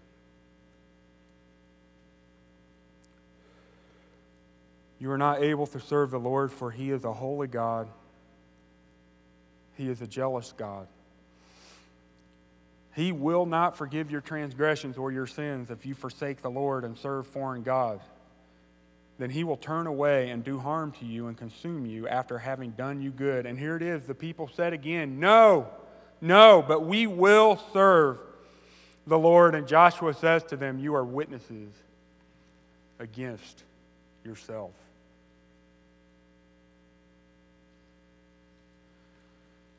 You 4.99 5.11
are 5.11 5.17
not 5.17 5.41
able 5.43 5.67
to 5.67 5.79
serve 5.79 6.11
the 6.11 6.19
Lord, 6.19 6.51
for 6.51 6.71
he 6.71 6.91
is 6.91 7.03
a 7.03 7.13
holy 7.13 7.47
God. 7.47 7.89
He 9.75 9.89
is 9.89 10.01
a 10.01 10.07
jealous 10.07 10.53
God. 10.55 10.87
He 12.95 13.11
will 13.11 13.45
not 13.45 13.75
forgive 13.75 14.11
your 14.11 14.21
transgressions 14.21 14.97
or 14.97 15.11
your 15.11 15.27
sins 15.27 15.71
if 15.71 15.85
you 15.85 15.95
forsake 15.95 16.41
the 16.41 16.51
Lord 16.51 16.83
and 16.83 16.97
serve 16.97 17.25
foreign 17.27 17.63
gods 17.63 18.03
then 19.19 19.29
he 19.29 19.43
will 19.43 19.57
turn 19.57 19.87
away 19.87 20.31
and 20.31 20.43
do 20.43 20.59
harm 20.59 20.91
to 20.99 21.05
you 21.05 21.27
and 21.27 21.37
consume 21.37 21.85
you 21.85 22.07
after 22.07 22.39
having 22.39 22.71
done 22.71 23.01
you 23.01 23.11
good. 23.11 23.45
And 23.45 23.57
here 23.57 23.75
it 23.75 23.81
is 23.81 24.05
the 24.05 24.15
people 24.15 24.49
said 24.53 24.73
again, 24.73 25.19
No, 25.19 25.67
no, 26.19 26.63
but 26.67 26.85
we 26.85 27.05
will 27.05 27.61
serve 27.73 28.19
the 29.05 29.17
Lord. 29.17 29.53
And 29.55 29.67
Joshua 29.67 30.13
says 30.13 30.43
to 30.45 30.57
them, 30.57 30.79
You 30.79 30.95
are 30.95 31.05
witnesses 31.05 31.71
against 32.99 33.63
yourself. 34.25 34.71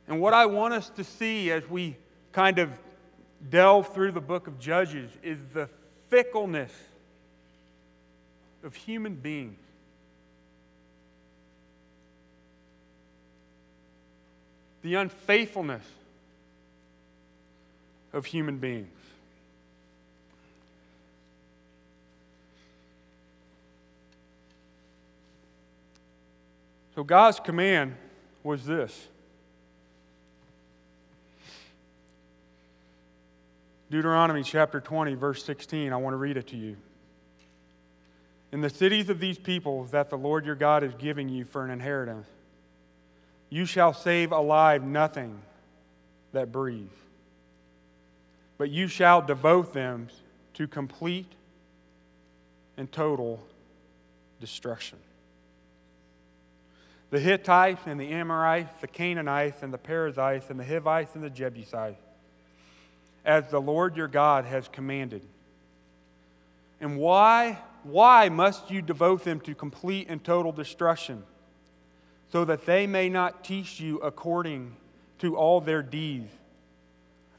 And 0.07 0.21
what 0.21 0.35
I 0.35 0.47
want 0.47 0.75
us 0.75 0.91
to 0.91 1.05
see 1.05 1.51
as 1.51 1.69
we 1.69 1.97
kind 2.33 2.59
of 2.59 2.71
delve 3.49 3.93
through 3.95 4.13
the 4.13 4.21
book 4.21 4.47
of 4.47 4.59
Judges 4.59 5.11
is 5.23 5.39
the 5.53 5.69
fickleness 6.11 6.73
of 8.63 8.75
human 8.75 9.15
beings. 9.15 9.59
The 14.83 14.97
unfaithfulness 14.97 15.85
of 18.13 18.27
human 18.27 18.59
beings. 18.59 19.04
So, 26.95 27.03
God's 27.03 27.41
command 27.41 27.97
was 28.45 28.65
this 28.65 29.09
Deuteronomy 33.91 34.43
chapter 34.43 34.81
20, 34.81 35.15
verse 35.15 35.45
16. 35.45 35.93
I 35.93 35.97
want 35.97 36.15
to 36.15 36.19
read 36.19 36.37
it 36.37 36.49
to 36.49 36.57
you. 36.57 36.77
In 38.53 38.61
the 38.61 38.71
cities 38.71 39.09
of 39.09 39.19
these 39.19 39.39
people 39.39 39.85
that 39.87 40.11
the 40.11 40.17
Lord 40.17 40.47
your 40.47 40.55
God 40.55 40.85
is 40.85 40.95
giving 40.95 41.29
you 41.29 41.45
for 41.45 41.65
an 41.65 41.71
inheritance, 41.71 42.29
you 43.51 43.67
shall 43.67 43.93
save 43.93 44.31
alive 44.31 44.85
nothing 44.85 45.41
that 46.33 46.53
breathes, 46.53 46.95
but 48.57 48.71
you 48.71 48.87
shall 48.87 49.21
devote 49.21 49.75
them 49.75 50.09
to 50.55 50.69
complete 50.69 51.33
and 52.77 52.91
total 52.91 53.45
destruction. 54.41 54.99
The 57.15 57.21
Hittites 57.21 57.83
and 57.87 58.01
the 58.01 58.11
Amorites, 58.11 58.81
the 58.81 58.89
Canaanites 58.89 59.63
and 59.63 59.73
the 59.73 59.79
Perizzites 59.79 60.51
and 60.51 60.59
the 60.59 60.65
Hivites 60.65 61.15
and 61.15 61.23
the 61.23 61.31
Jebusites, 61.31 62.03
as 63.25 63.49
the 63.51 63.61
Lord 63.61 63.97
your 63.97 64.09
God 64.09 64.47
has 64.47 64.67
commanded. 64.67 65.23
And 66.81 66.99
why, 66.99 67.61
why 67.85 68.31
must 68.31 68.69
you 68.69 68.83
devote 68.83 69.23
them 69.23 69.39
to 69.43 69.55
complete 69.55 70.09
and 70.09 70.25
total 70.25 70.51
destruction? 70.51 71.23
So 72.33 72.45
that 72.47 72.67
they 72.67 72.85
may 72.89 73.09
not 73.09 73.45
teach 73.45 73.79
you 73.79 73.99
according 73.99 74.75
to 75.21 75.37
all 75.37 75.61
their 75.61 75.85
deeds, 75.85 76.33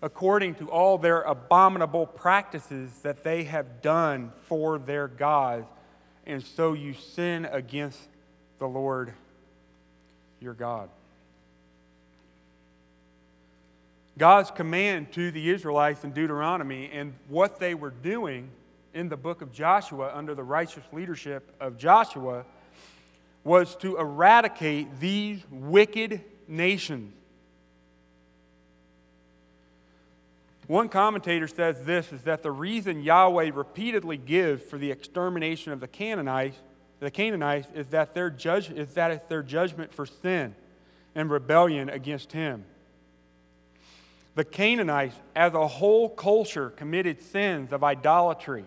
according 0.01 0.55
to 0.55 0.71
all 0.71 0.97
their 0.97 1.21
abominable 1.23 2.05
practices 2.05 2.91
that 3.01 3.25
they 3.25 3.43
have 3.43 3.81
done 3.81 4.31
for 4.43 4.79
their 4.79 5.09
gods, 5.09 5.67
and 6.25 6.41
so 6.41 6.71
you 6.71 6.93
sin 6.93 7.43
against 7.43 7.99
the 8.57 8.67
Lord 8.67 9.13
your 10.39 10.53
God. 10.53 10.89
God's 14.17 14.49
command 14.51 15.11
to 15.13 15.31
the 15.31 15.49
Israelites 15.49 16.03
in 16.03 16.11
Deuteronomy 16.11 16.89
and 16.91 17.13
what 17.27 17.59
they 17.59 17.73
were 17.73 17.89
doing 17.89 18.49
in 18.93 19.09
the 19.09 19.17
book 19.17 19.41
of 19.41 19.51
Joshua 19.51 20.11
under 20.15 20.33
the 20.33 20.43
righteous 20.43 20.83
leadership 20.93 21.53
of 21.59 21.77
Joshua 21.77 22.45
was 23.43 23.75
to 23.77 23.97
eradicate 23.97 24.99
these 24.99 25.43
wicked 25.51 26.21
nations. 26.47 27.13
One 30.67 30.89
commentator 30.89 31.47
says 31.47 31.83
this 31.85 32.11
is 32.11 32.23
that 32.23 32.41
the 32.41 32.51
reason 32.51 33.03
Yahweh 33.03 33.51
repeatedly 33.53 34.17
gives 34.17 34.63
for 34.63 34.79
the 34.79 34.89
extermination 34.89 35.71
of 35.71 35.79
the 35.79 35.87
Canaanites, 35.87 36.57
the 36.99 37.11
Canaanites 37.11 37.67
is 37.73 37.87
that 37.87 38.13
their 38.13 38.29
judge 38.29 38.69
is 38.69 38.93
that 38.93 39.11
it's 39.11 39.27
their 39.27 39.43
judgment 39.43 39.93
for 39.93 40.05
sin 40.05 40.55
and 41.13 41.29
rebellion 41.29 41.89
against 41.89 42.31
him. 42.31 42.65
The 44.35 44.43
Canaanites, 44.43 45.15
as 45.35 45.53
a 45.53 45.67
whole 45.67 46.09
culture, 46.09 46.69
committed 46.69 47.21
sins 47.21 47.71
of 47.71 47.83
idolatry, 47.83 48.65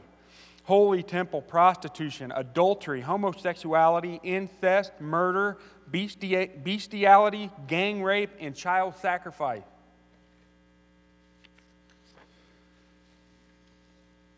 holy 0.64 1.02
temple 1.02 1.42
prostitution, 1.42 2.32
adultery, 2.34 3.02
homosexuality, 3.02 4.20
incest, 4.22 4.92
murder, 5.00 5.58
bestiality, 5.90 7.50
gang 7.66 8.02
rape, 8.02 8.30
and 8.40 8.54
child 8.54 8.94
sacrifice. 8.96 9.62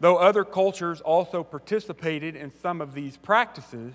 Though 0.01 0.17
other 0.17 0.45
cultures 0.45 1.03
also 1.03 1.45
participated 1.45 2.35
in 2.35 2.53
some 2.63 2.81
of 2.81 2.95
these 2.95 3.19
practices, 3.19 3.93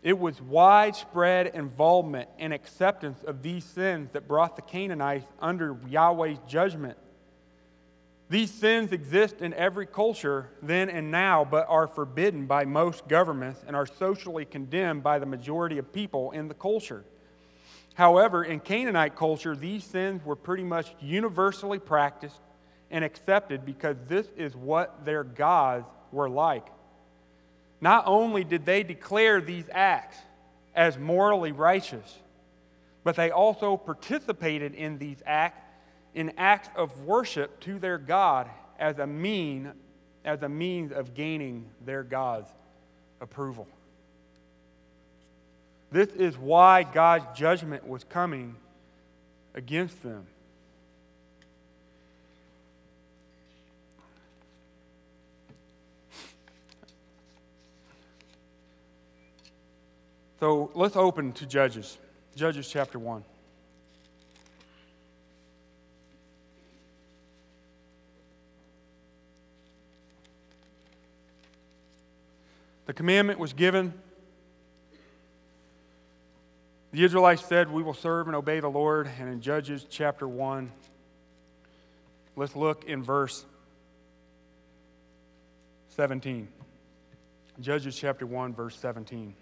it 0.00 0.16
was 0.16 0.40
widespread 0.40 1.48
involvement 1.48 2.28
and 2.38 2.52
acceptance 2.52 3.24
of 3.24 3.42
these 3.42 3.64
sins 3.64 4.10
that 4.12 4.28
brought 4.28 4.54
the 4.54 4.62
Canaanites 4.62 5.26
under 5.40 5.76
Yahweh's 5.88 6.38
judgment. 6.46 6.96
These 8.30 8.52
sins 8.52 8.92
exist 8.92 9.40
in 9.40 9.54
every 9.54 9.86
culture 9.86 10.50
then 10.62 10.88
and 10.88 11.10
now, 11.10 11.44
but 11.44 11.66
are 11.68 11.88
forbidden 11.88 12.46
by 12.46 12.64
most 12.64 13.08
governments 13.08 13.64
and 13.66 13.74
are 13.74 13.86
socially 13.86 14.44
condemned 14.44 15.02
by 15.02 15.18
the 15.18 15.26
majority 15.26 15.78
of 15.78 15.92
people 15.92 16.30
in 16.30 16.46
the 16.46 16.54
culture. 16.54 17.04
However, 17.94 18.44
in 18.44 18.60
Canaanite 18.60 19.16
culture, 19.16 19.56
these 19.56 19.82
sins 19.82 20.24
were 20.24 20.36
pretty 20.36 20.62
much 20.62 20.94
universally 21.00 21.80
practiced 21.80 22.38
and 22.90 23.04
accepted 23.04 23.64
because 23.64 23.96
this 24.08 24.26
is 24.36 24.54
what 24.56 25.04
their 25.04 25.24
gods 25.24 25.86
were 26.12 26.28
like. 26.28 26.66
Not 27.80 28.04
only 28.06 28.44
did 28.44 28.64
they 28.64 28.82
declare 28.82 29.40
these 29.40 29.68
acts 29.70 30.16
as 30.74 30.98
morally 30.98 31.52
righteous, 31.52 32.18
but 33.04 33.16
they 33.16 33.30
also 33.30 33.76
participated 33.76 34.74
in 34.74 34.98
these 34.98 35.22
acts 35.26 35.64
in 36.14 36.32
acts 36.36 36.68
of 36.74 37.04
worship 37.04 37.60
to 37.60 37.78
their 37.78 37.98
God 37.98 38.48
as 38.78 38.98
a 38.98 39.06
mean 39.06 39.72
as 40.24 40.42
a 40.42 40.48
means 40.48 40.92
of 40.92 41.14
gaining 41.14 41.66
their 41.84 42.02
God's 42.02 42.48
approval. 43.20 43.66
This 45.90 46.08
is 46.08 46.36
why 46.36 46.82
God's 46.82 47.24
judgment 47.38 47.86
was 47.86 48.04
coming 48.04 48.56
against 49.54 50.02
them. 50.02 50.26
So 60.40 60.70
let's 60.74 60.94
open 60.94 61.32
to 61.32 61.46
Judges, 61.46 61.98
Judges 62.36 62.68
chapter 62.68 62.96
1. 62.96 63.24
The 72.86 72.92
commandment 72.92 73.40
was 73.40 73.52
given. 73.52 73.92
The 76.92 77.02
Israelites 77.02 77.44
said, 77.44 77.68
We 77.68 77.82
will 77.82 77.92
serve 77.92 78.28
and 78.28 78.36
obey 78.36 78.60
the 78.60 78.68
Lord. 78.68 79.10
And 79.18 79.28
in 79.28 79.40
Judges 79.40 79.86
chapter 79.90 80.28
1, 80.28 80.70
let's 82.36 82.54
look 82.54 82.84
in 82.84 83.02
verse 83.02 83.44
17. 85.96 86.46
Judges 87.60 87.96
chapter 87.96 88.24
1, 88.24 88.54
verse 88.54 88.76
17. 88.78 89.34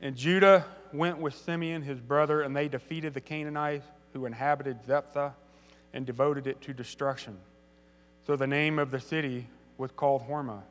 And 0.00 0.16
Judah 0.16 0.64
went 0.92 1.18
with 1.18 1.34
Simeon, 1.34 1.82
his 1.82 2.00
brother, 2.00 2.42
and 2.42 2.54
they 2.54 2.68
defeated 2.68 3.14
the 3.14 3.20
Canaanites 3.20 3.86
who 4.12 4.26
inhabited 4.26 4.78
Zephath 4.86 5.34
and 5.92 6.06
devoted 6.06 6.46
it 6.46 6.60
to 6.62 6.72
destruction. 6.72 7.36
So 8.26 8.36
the 8.36 8.46
name 8.46 8.78
of 8.78 8.90
the 8.90 9.00
city 9.00 9.48
was 9.76 9.90
called 9.90 10.22
Hormah. 10.28 10.62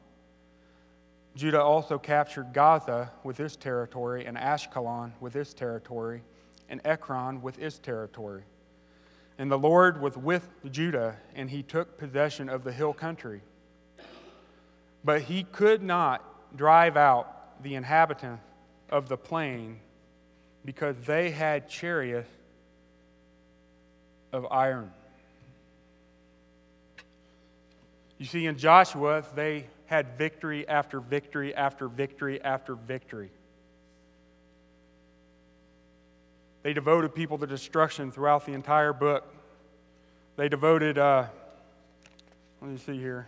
Judah 1.35 1.61
also 1.61 1.99
captured 1.99 2.53
Gaza 2.53 3.11
with 3.23 3.39
its 3.39 3.55
territory, 3.55 4.25
and 4.25 4.37
Ashkelon 4.37 5.11
with 5.19 5.35
its 5.35 5.53
territory, 5.53 6.23
and 6.69 6.81
Ekron 6.83 7.41
with 7.41 7.59
its 7.59 7.77
territory. 7.77 8.43
And 9.37 9.51
the 9.51 9.59
Lord 9.59 10.01
was 10.01 10.17
with 10.17 10.49
Judah, 10.71 11.17
and 11.35 11.49
he 11.49 11.61
took 11.61 11.97
possession 11.97 12.49
of 12.49 12.63
the 12.63 12.71
hill 12.71 12.93
country. 12.93 13.41
But 15.03 15.21
he 15.21 15.43
could 15.43 15.83
not 15.83 16.57
drive 16.57 16.97
out 16.97 17.61
the 17.61 17.75
inhabitants 17.75 18.43
of 18.89 19.10
the 19.10 19.17
plain 19.17 19.80
because 20.65 20.95
they 21.06 21.32
had 21.32 21.69
chariots 21.69 22.30
of 24.34 24.45
iron. 24.52 24.91
You 28.17 28.26
see, 28.26 28.45
in 28.45 28.58
Joshua, 28.58 29.23
they 29.36 29.67
had 29.86 30.17
victory 30.17 30.67
after 30.67 31.00
victory 31.00 31.56
after 31.56 31.88
victory 31.88 32.41
after 32.41 32.76
victory. 32.76 33.30
They 36.63 36.73
devoted 36.73 37.15
people 37.15 37.38
to 37.38 37.47
destruction 37.47 38.12
throughout 38.12 38.45
the 38.45 38.54
entire 38.54 38.91
book. 38.91 39.23
They 40.36 40.50
devoted, 40.50 40.97
uh, 40.97 41.28
let 42.62 42.71
me 42.71 42.78
see 42.78 42.97
here. 42.97 43.28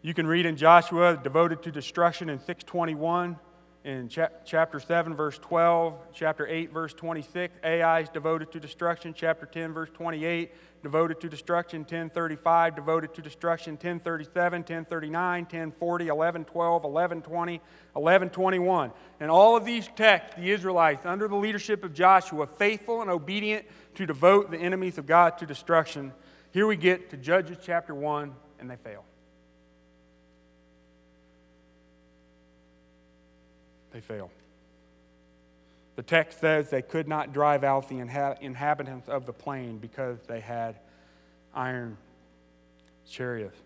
You 0.00 0.14
can 0.14 0.26
read 0.26 0.46
in 0.46 0.56
Joshua, 0.56 1.20
devoted 1.22 1.62
to 1.64 1.70
destruction 1.70 2.30
in 2.30 2.38
621 2.38 3.38
in 3.84 4.08
chapter 4.08 4.78
7, 4.78 5.14
verse 5.14 5.38
12, 5.38 5.94
chapter 6.14 6.46
8, 6.46 6.72
verse 6.72 6.94
26, 6.94 7.52
Ai 7.64 8.00
is 8.00 8.08
devoted 8.08 8.52
to 8.52 8.60
destruction, 8.60 9.12
chapter 9.12 9.44
10, 9.44 9.72
verse 9.72 9.90
28, 9.92 10.52
devoted 10.84 11.20
to 11.20 11.28
destruction, 11.28 11.80
1035, 11.80 12.76
devoted 12.76 13.12
to 13.14 13.20
destruction, 13.20 13.72
1037, 13.72 14.60
1039, 14.60 15.42
1040, 15.42 16.04
1112, 16.04 16.84
1120, 16.84 17.52
1121. 17.94 18.92
And 19.18 19.30
all 19.30 19.56
of 19.56 19.64
these 19.64 19.88
texts, 19.96 20.36
the 20.36 20.50
Israelites, 20.52 21.04
under 21.04 21.26
the 21.26 21.36
leadership 21.36 21.82
of 21.82 21.92
Joshua, 21.92 22.46
faithful 22.46 23.02
and 23.02 23.10
obedient 23.10 23.66
to 23.96 24.06
devote 24.06 24.52
the 24.52 24.58
enemies 24.58 24.96
of 24.96 25.06
God 25.06 25.38
to 25.38 25.46
destruction. 25.46 26.12
Here 26.52 26.68
we 26.68 26.76
get 26.76 27.10
to 27.10 27.16
Judges 27.16 27.58
chapter 27.60 27.96
1, 27.96 28.32
and 28.60 28.70
they 28.70 28.76
fail. 28.76 29.04
They 33.92 34.00
fail. 34.00 34.30
The 35.96 36.02
text 36.02 36.40
says 36.40 36.70
they 36.70 36.82
could 36.82 37.06
not 37.06 37.32
drive 37.32 37.64
out 37.64 37.88
the 37.88 37.96
inha- 37.96 38.40
inhabitants 38.40 39.08
of 39.08 39.26
the 39.26 39.32
plain 39.32 39.78
because 39.78 40.18
they 40.26 40.40
had 40.40 40.76
iron 41.54 41.98
chariots. 43.08 43.58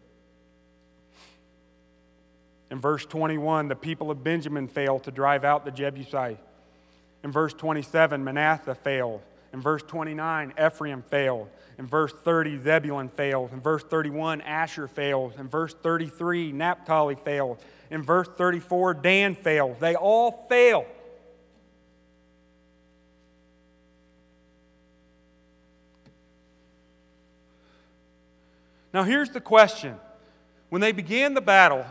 In 2.71 2.81
verse 2.81 3.07
21, 3.07 3.69
the 3.69 3.77
people 3.77 4.11
of 4.11 4.25
Benjamin 4.25 4.67
failed 4.67 5.05
to 5.05 5.13
drive 5.13 5.45
out 5.45 5.65
the 5.65 5.71
Jebusites. 5.71 6.43
In 7.23 7.31
verse 7.31 7.55
27, 7.55 8.25
Manasseh 8.25 8.75
failed. 8.75 9.23
In 9.53 9.61
verse 9.61 9.83
29, 9.83 10.55
Ephraim 10.65 11.03
failed. 11.03 11.49
In 11.79 11.87
verse 11.87 12.13
30, 12.13 12.63
Zebulun 12.63 13.09
failed. 13.09 13.53
In 13.53 13.61
verse 13.61 13.83
31, 13.83 14.41
Asher 14.41 14.89
failed. 14.89 15.35
In 15.39 15.49
verse 15.49 15.75
33, 15.75 16.53
Naphtali 16.53 17.15
failed. 17.15 17.59
In 17.91 18.03
verse 18.03 18.29
34, 18.37 18.95
Dan 18.95 19.35
failed. 19.35 19.79
They 19.81 19.95
all 19.95 20.47
failed. 20.49 20.87
Now, 28.93 29.03
here's 29.03 29.29
the 29.29 29.43
question. 29.43 29.97
When 30.71 30.81
they 30.81 30.93
began 30.93 31.35
the 31.35 31.43
battle 31.43 31.85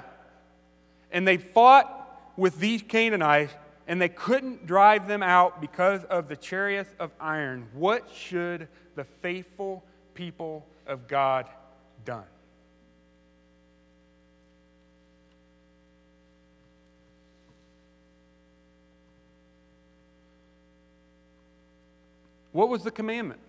and 1.11 1.27
they 1.27 1.37
fought 1.37 2.33
with 2.35 2.57
these 2.59 2.81
Canaanites 2.81 3.53
and 3.87 4.01
they 4.01 4.09
couldn't 4.09 4.65
drive 4.65 5.07
them 5.07 5.21
out 5.21 5.61
because 5.61 6.03
of 6.05 6.27
the 6.27 6.35
chariots 6.35 6.93
of 6.99 7.11
iron, 7.19 7.67
what 7.73 8.09
should 8.13 8.67
the 8.95 9.03
faithful 9.03 9.83
people 10.13 10.65
of 10.87 11.07
God 11.07 11.47
done? 12.03 12.23
What 22.51 22.69
was 22.69 22.83
the 22.83 22.91
commandment? 22.91 23.41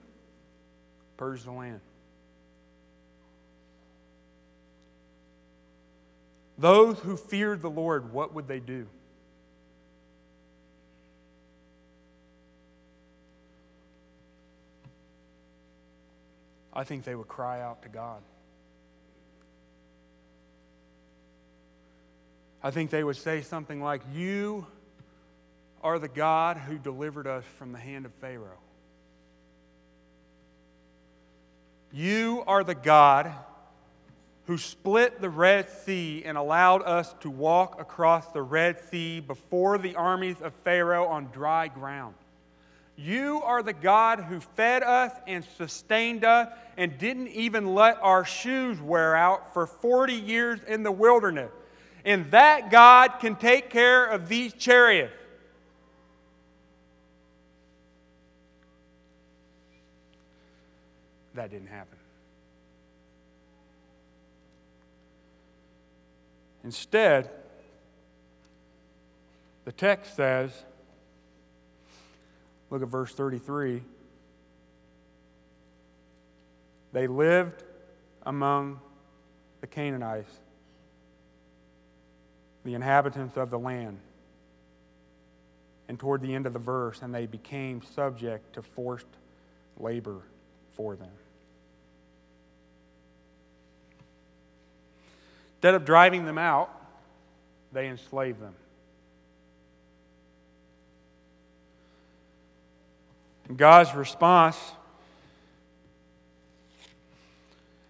Purge 1.16 1.44
the 1.44 1.52
land. 1.52 1.80
Those 6.58 6.98
who 6.98 7.16
feared 7.16 7.62
the 7.62 7.70
Lord, 7.70 8.12
what 8.12 8.34
would 8.34 8.48
they 8.48 8.58
do? 8.58 8.88
I 16.76 16.84
think 16.84 17.04
they 17.04 17.14
would 17.14 17.26
cry 17.26 17.62
out 17.62 17.82
to 17.84 17.88
God. 17.88 18.20
I 22.62 22.70
think 22.70 22.90
they 22.90 23.02
would 23.02 23.16
say 23.16 23.40
something 23.40 23.82
like, 23.82 24.02
You 24.14 24.66
are 25.82 25.98
the 25.98 26.08
God 26.08 26.58
who 26.58 26.76
delivered 26.76 27.26
us 27.26 27.44
from 27.58 27.72
the 27.72 27.78
hand 27.78 28.04
of 28.04 28.12
Pharaoh. 28.20 28.60
You 31.92 32.44
are 32.46 32.62
the 32.62 32.74
God 32.74 33.32
who 34.44 34.58
split 34.58 35.22
the 35.22 35.30
Red 35.30 35.70
Sea 35.70 36.24
and 36.26 36.36
allowed 36.36 36.82
us 36.82 37.14
to 37.20 37.30
walk 37.30 37.80
across 37.80 38.26
the 38.32 38.42
Red 38.42 38.80
Sea 38.90 39.20
before 39.20 39.78
the 39.78 39.96
armies 39.96 40.36
of 40.42 40.52
Pharaoh 40.62 41.06
on 41.06 41.30
dry 41.32 41.68
ground. 41.68 42.16
You 42.96 43.42
are 43.42 43.62
the 43.62 43.74
God 43.74 44.20
who 44.20 44.40
fed 44.40 44.82
us 44.82 45.12
and 45.26 45.44
sustained 45.58 46.24
us 46.24 46.48
and 46.78 46.96
didn't 46.96 47.28
even 47.28 47.74
let 47.74 47.98
our 48.02 48.24
shoes 48.24 48.80
wear 48.80 49.14
out 49.14 49.52
for 49.52 49.66
40 49.66 50.14
years 50.14 50.60
in 50.66 50.82
the 50.82 50.92
wilderness. 50.92 51.52
And 52.04 52.30
that 52.30 52.70
God 52.70 53.18
can 53.20 53.36
take 53.36 53.68
care 53.68 54.06
of 54.06 54.28
these 54.28 54.54
chariots. 54.54 55.12
That 61.34 61.50
didn't 61.50 61.66
happen. 61.66 61.98
Instead, 66.64 67.30
the 69.66 69.72
text 69.72 70.16
says, 70.16 70.50
look 72.70 72.82
at 72.82 72.88
verse 72.88 73.12
33. 73.12 73.82
They 76.92 77.06
lived 77.06 77.62
among 78.24 78.80
the 79.60 79.66
Canaanites, 79.66 80.32
the 82.64 82.74
inhabitants 82.74 83.36
of 83.36 83.50
the 83.50 83.58
land. 83.58 83.98
And 85.88 85.98
toward 86.00 86.20
the 86.20 86.34
end 86.34 86.46
of 86.46 86.52
the 86.52 86.58
verse, 86.58 87.00
and 87.02 87.14
they 87.14 87.26
became 87.26 87.82
subject 87.94 88.54
to 88.54 88.62
forced 88.62 89.06
labor 89.78 90.22
for 90.74 90.96
them. 90.96 91.10
Instead 95.56 95.74
of 95.74 95.84
driving 95.84 96.24
them 96.24 96.38
out, 96.38 96.70
they 97.72 97.88
enslaved 97.88 98.40
them. 98.40 98.54
And 103.48 103.56
God's 103.56 103.94
response 103.94 104.58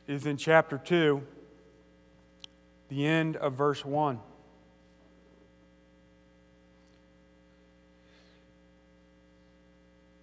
is 0.06 0.26
in 0.26 0.36
chapter 0.36 0.78
2, 0.78 1.22
the 2.88 3.06
end 3.06 3.36
of 3.36 3.54
verse 3.54 3.84
1. 3.84 4.20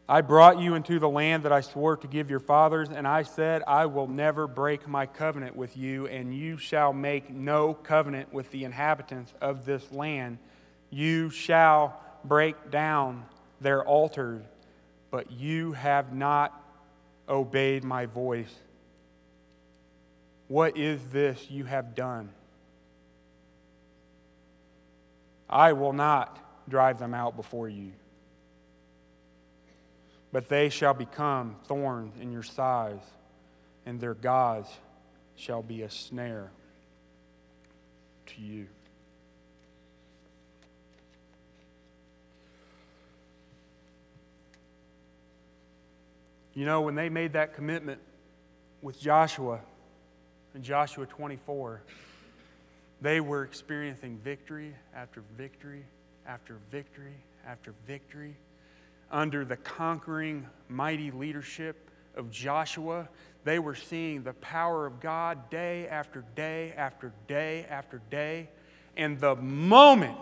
I 0.07 0.21
brought 0.21 0.59
you 0.59 0.75
into 0.75 0.99
the 0.99 1.09
land 1.09 1.43
that 1.43 1.51
I 1.51 1.61
swore 1.61 1.97
to 1.97 2.07
give 2.07 2.29
your 2.29 2.41
fathers, 2.41 2.89
and 2.89 3.07
I 3.07 3.23
said, 3.23 3.63
I 3.65 3.87
will 3.87 4.07
never 4.07 4.47
break 4.47 4.87
my 4.87 5.05
covenant 5.05 5.55
with 5.55 5.75
you, 5.75 6.07
and 6.07 6.35
you 6.35 6.57
shall 6.57 6.93
make 6.93 7.31
no 7.31 7.73
covenant 7.73 8.31
with 8.31 8.51
the 8.51 8.65
inhabitants 8.65 9.33
of 9.41 9.65
this 9.65 9.91
land. 9.91 10.37
You 10.89 11.29
shall 11.29 11.99
break 12.23 12.69
down 12.69 13.25
their 13.59 13.83
altars, 13.83 14.43
but 15.13 15.31
you 15.31 15.73
have 15.73 16.11
not 16.11 16.59
obeyed 17.29 17.83
my 17.83 18.07
voice. 18.07 18.51
What 20.47 20.75
is 20.75 20.99
this 21.11 21.51
you 21.51 21.65
have 21.65 21.93
done? 21.93 22.29
I 25.47 25.73
will 25.73 25.93
not 25.93 26.39
drive 26.67 26.97
them 26.97 27.13
out 27.13 27.37
before 27.37 27.69
you 27.69 27.91
but 30.33 30.49
they 30.49 30.67
shall 30.67 30.95
become 30.95 31.55
thorns 31.65 32.15
in 32.19 32.31
your 32.31 32.41
sides, 32.41 33.05
and 33.85 34.01
their 34.01 34.15
gods 34.15 34.67
shall 35.35 35.61
be 35.61 35.83
a 35.83 35.89
snare 35.89 36.49
to 38.25 38.41
you. 38.41 38.65
You 46.53 46.65
know, 46.65 46.81
when 46.81 46.95
they 46.95 47.09
made 47.09 47.33
that 47.33 47.55
commitment 47.55 47.99
with 48.81 48.99
Joshua 48.99 49.59
in 50.53 50.61
Joshua 50.63 51.05
24, 51.05 51.81
they 53.01 53.19
were 53.19 53.43
experiencing 53.43 54.19
victory 54.23 54.75
after 54.95 55.23
victory 55.37 55.85
after 56.27 56.57
victory 56.71 57.15
after 57.45 57.73
victory 57.87 58.35
under 59.13 59.45
the 59.45 59.55
conquering, 59.55 60.47
mighty 60.67 61.11
leadership 61.11 61.89
of 62.15 62.31
Joshua, 62.31 63.07
they 63.43 63.59
were 63.59 63.75
seeing 63.75 64.23
the 64.23 64.33
power 64.33 64.85
of 64.85 64.99
God 64.99 65.49
day 65.49 65.87
after 65.87 66.25
day 66.35 66.73
after 66.75 67.13
day 67.27 67.65
after 67.69 68.01
day. 68.09 68.49
And 68.97 69.19
the 69.19 69.35
moment 69.35 70.17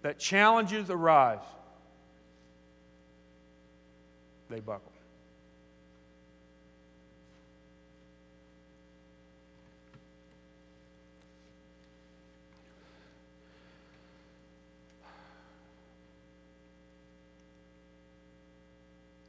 that 0.00 0.18
challenges 0.18 0.88
arise, 0.90 1.44
they 4.52 4.60
buckle. 4.60 4.92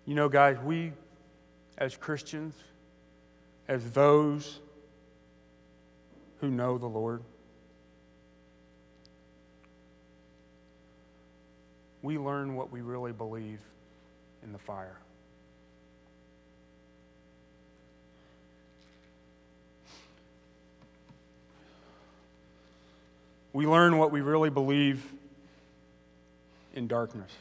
You 0.06 0.16
know, 0.16 0.28
guys, 0.28 0.58
we 0.60 0.92
as 1.78 1.96
Christians, 1.96 2.54
as 3.70 3.92
those 3.92 4.60
who 6.42 6.52
know 6.52 6.78
the 6.78 6.86
Lord, 6.86 7.24
we 12.02 12.18
learn 12.18 12.56
what 12.56 12.70
we 12.70 12.82
really 12.82 13.14
believe 13.14 13.62
in 14.44 14.52
the 14.52 14.60
fire. 14.60 14.98
We 23.54 23.68
learn 23.68 23.98
what 23.98 24.12
we 24.12 24.22
really 24.22 24.50
believe 24.50 25.06
in 26.74 26.88
darkness. 26.88 27.32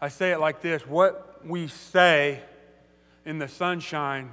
I 0.00 0.08
say 0.08 0.32
it 0.32 0.40
like 0.40 0.60
this 0.60 0.86
what 0.86 1.46
we 1.46 1.68
say 1.68 2.40
in 3.24 3.38
the 3.38 3.48
sunshine 3.48 4.32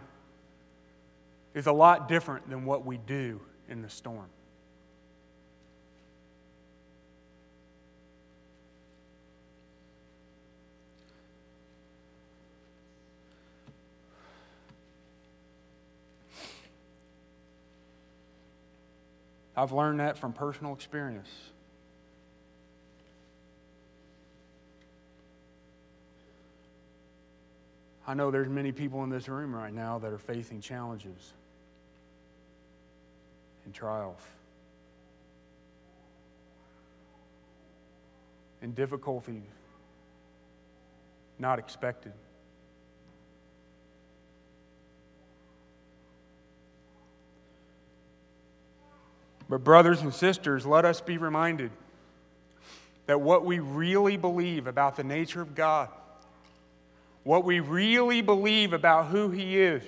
is 1.54 1.68
a 1.68 1.72
lot 1.72 2.08
different 2.08 2.50
than 2.50 2.66
what 2.66 2.86
we 2.86 2.98
do 2.98 3.42
in 3.70 3.82
the 3.82 3.90
storm. 3.90 4.30
I've 19.58 19.72
learned 19.72 20.00
that 20.00 20.20
from 20.20 20.34
personal 20.34 20.74
experience. 20.74 21.30
I 28.06 28.14
know 28.14 28.30
there's 28.30 28.48
many 28.48 28.72
people 28.72 29.04
in 29.04 29.10
this 29.10 29.28
room 29.28 29.54
right 29.54 29.74
now 29.74 29.98
that 29.98 30.14
are 30.14 30.20
facing 30.20 30.62
challenges 30.62 31.34
and 33.66 33.74
trials 33.74 34.22
and 38.62 38.76
difficulties 38.76 39.42
not 41.40 41.60
expected. 41.60 42.14
But, 49.50 49.64
brothers 49.64 50.02
and 50.02 50.14
sisters, 50.14 50.66
let 50.66 50.86
us 50.86 51.00
be 51.00 51.18
reminded 51.18 51.72
that 53.06 53.22
what 53.22 53.46
we 53.46 53.60
really 53.60 54.18
believe 54.18 54.68
about 54.68 54.98
the 54.98 55.04
nature 55.04 55.42
of 55.42 55.56
God, 55.56 55.90
what 57.24 57.46
we 57.46 57.62
really 57.62 58.22
believe 58.22 58.74
about 58.74 59.08
who 59.08 59.30
He 59.30 59.58
is, 59.58 59.84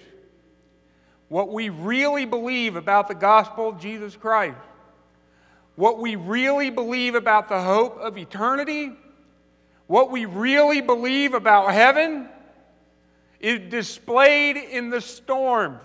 what 1.27 1.49
we 1.49 1.69
really 1.69 2.25
believe 2.25 2.75
about 2.75 3.07
the 3.07 3.15
gospel 3.15 3.69
of 3.69 3.79
Jesus 3.79 4.15
Christ, 4.15 4.57
what 5.75 5.99
we 5.99 6.15
really 6.15 6.69
believe 6.69 7.15
about 7.15 7.49
the 7.49 7.61
hope 7.61 7.97
of 7.99 8.17
eternity, 8.17 8.91
what 9.87 10.11
we 10.11 10.25
really 10.25 10.81
believe 10.81 11.33
about 11.33 11.73
heaven, 11.73 12.29
is 13.39 13.69
displayed 13.69 14.57
in 14.57 14.89
the 14.89 15.01
storms, 15.01 15.81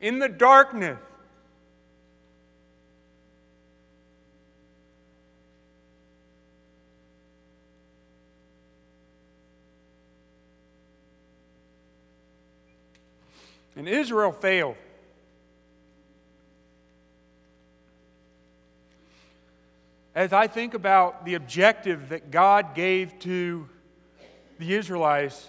in 0.00 0.18
the 0.18 0.28
darkness, 0.28 0.98
And 13.76 13.86
Israel 13.86 14.32
failed. 14.32 14.76
As 20.14 20.32
I 20.32 20.46
think 20.46 20.72
about 20.72 21.26
the 21.26 21.34
objective 21.34 22.08
that 22.08 22.30
God 22.30 22.74
gave 22.74 23.18
to 23.20 23.68
the 24.58 24.74
Israelites, 24.74 25.46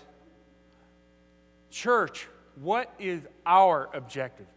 church, 1.72 2.28
what 2.62 2.94
is 3.00 3.22
our 3.46 3.88
objective? 3.94 4.48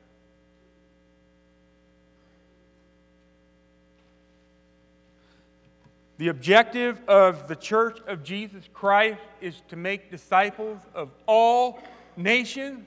The 6.18 6.28
objective 6.28 7.00
of 7.06 7.46
the 7.46 7.56
church 7.56 8.00
of 8.08 8.24
Jesus 8.24 8.64
Christ 8.74 9.20
is 9.40 9.62
to 9.68 9.76
make 9.76 10.10
disciples 10.10 10.80
of 10.92 11.10
all 11.26 11.80
nations 12.16 12.84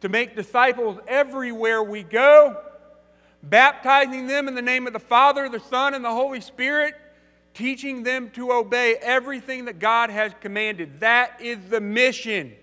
to 0.00 0.08
make 0.08 0.34
disciples 0.34 0.98
everywhere 1.06 1.82
we 1.82 2.02
go, 2.02 2.56
baptizing 3.42 4.26
them 4.26 4.48
in 4.48 4.54
the 4.54 4.62
name 4.62 4.86
of 4.86 4.92
the 4.92 4.98
Father, 4.98 5.48
the 5.48 5.60
Son, 5.60 5.94
and 5.94 6.04
the 6.04 6.10
Holy 6.10 6.40
Spirit, 6.40 6.94
teaching 7.54 8.02
them 8.02 8.30
to 8.30 8.52
obey 8.52 8.96
everything 9.00 9.66
that 9.66 9.78
God 9.78 10.10
has 10.10 10.32
commanded. 10.40 11.00
That 11.00 11.40
is 11.40 11.58
the 11.68 11.80
mission. 11.80 12.54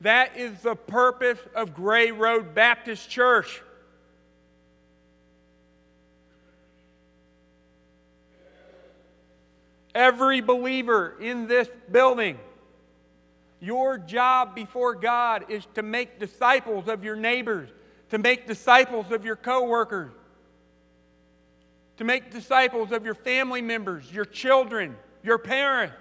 That 0.00 0.36
is 0.36 0.60
the 0.62 0.74
purpose 0.74 1.38
of 1.54 1.74
Gray 1.74 2.10
Road 2.10 2.54
Baptist 2.54 3.10
Church. 3.10 3.62
Every 9.94 10.40
believer 10.40 11.16
in 11.20 11.48
this 11.48 11.68
building 11.90 12.38
your 13.60 13.98
job 13.98 14.54
before 14.54 14.94
God 14.94 15.44
is 15.50 15.66
to 15.74 15.82
make 15.82 16.18
disciples 16.18 16.88
of 16.88 17.04
your 17.04 17.16
neighbors, 17.16 17.68
to 18.08 18.18
make 18.18 18.46
disciples 18.46 19.12
of 19.12 19.24
your 19.24 19.36
coworkers, 19.36 20.12
to 21.98 22.04
make 22.04 22.30
disciples 22.30 22.90
of 22.90 23.04
your 23.04 23.14
family 23.14 23.60
members, 23.60 24.10
your 24.10 24.24
children, 24.24 24.96
your 25.22 25.38
parents. 25.38 25.94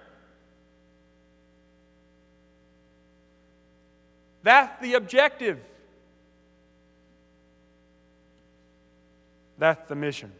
That's 4.43 4.81
the 4.81 4.93
objective. 4.93 5.59
That's 9.57 9.85
the 9.89 9.95
mission. 9.95 10.31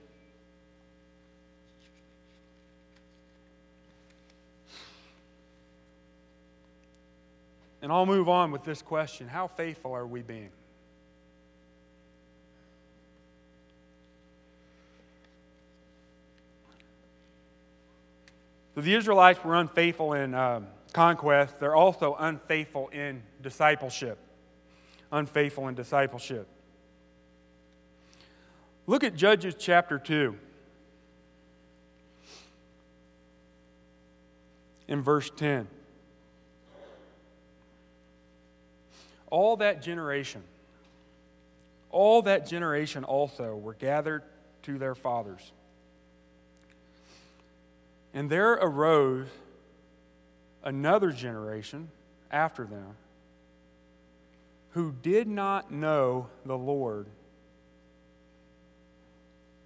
And 7.81 7.91
I'll 7.91 8.05
move 8.05 8.27
on 8.27 8.51
with 8.51 8.63
this 8.63 8.81
question 8.81 9.27
How 9.27 9.47
faithful 9.47 9.93
are 9.93 10.07
we 10.07 10.21
being? 10.21 10.49
So 18.75 18.81
the 18.81 18.95
Israelites 18.95 19.43
were 19.43 19.55
unfaithful 19.55 20.13
in 20.13 20.33
um, 20.33 20.67
conquest, 20.93 21.59
they're 21.59 21.75
also 21.75 22.15
unfaithful 22.17 22.87
in 22.89 23.23
discipleship. 23.41 24.17
Unfaithful 25.11 25.67
in 25.67 25.75
discipleship. 25.75 26.47
Look 28.87 29.03
at 29.03 29.15
Judges 29.15 29.55
chapter 29.57 29.99
2. 29.99 30.35
In 34.87 35.01
verse 35.01 35.29
10. 35.35 35.67
All 39.29 39.57
that 39.57 39.81
generation, 39.81 40.43
all 41.89 42.21
that 42.23 42.47
generation 42.47 43.03
also 43.03 43.55
were 43.55 43.73
gathered 43.73 44.23
to 44.63 44.77
their 44.77 44.95
fathers. 44.95 45.51
And 48.13 48.29
there 48.29 48.53
arose 48.53 49.27
another 50.63 51.11
generation 51.11 51.89
after 52.31 52.65
them 52.65 52.95
who 54.71 54.93
did 55.01 55.27
not 55.27 55.71
know 55.71 56.27
the 56.45 56.57
Lord 56.57 57.07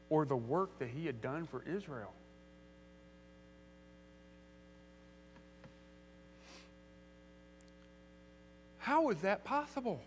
or 0.10 0.26
the 0.26 0.36
work 0.36 0.78
that 0.80 0.90
he 0.90 1.06
had 1.06 1.22
done 1.22 1.46
for 1.46 1.64
Israel. 1.64 2.14
How 8.84 9.12
is 9.12 9.22
that 9.22 9.46
possible? 9.46 10.02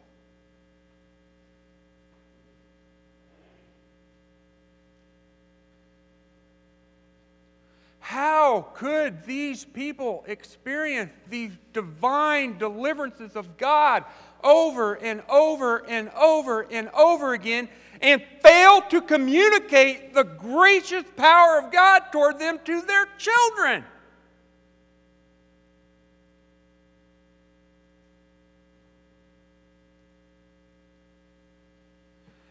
How 8.00 8.66
could 8.74 9.24
these 9.24 9.64
people 9.64 10.24
experience 10.28 11.10
these 11.30 11.52
divine 11.72 12.58
deliverances 12.58 13.34
of 13.34 13.56
God 13.56 14.04
over 14.44 14.92
and 14.92 15.22
over 15.30 15.78
and 15.88 16.10
over 16.10 16.66
and 16.70 16.90
over 16.90 17.32
again 17.32 17.70
and 18.02 18.22
fail 18.42 18.82
to 18.90 19.00
communicate 19.00 20.12
the 20.12 20.24
gracious 20.24 21.04
power 21.16 21.60
of 21.60 21.72
God 21.72 22.12
toward 22.12 22.38
them 22.38 22.58
to 22.66 22.82
their 22.82 23.06
children? 23.16 23.86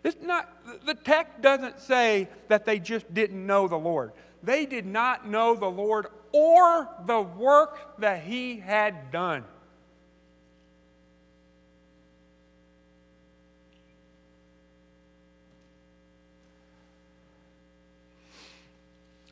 It's 0.05 0.21
not, 0.21 0.47
the 0.85 0.93
text 0.93 1.41
doesn't 1.41 1.79
say 1.79 2.27
that 2.47 2.63
they 2.63 2.77
just 2.77 3.11
didn't 3.11 3.43
know 3.43 3.67
the 3.67 3.75
Lord. 3.75 4.11
They 4.43 4.67
did 4.67 4.85
not 4.85 5.27
know 5.27 5.55
the 5.55 5.65
Lord 5.65 6.05
or 6.31 6.87
the 7.07 7.21
work 7.21 7.97
that 7.97 8.21
He 8.21 8.59
had 8.59 9.11
done. 9.11 9.43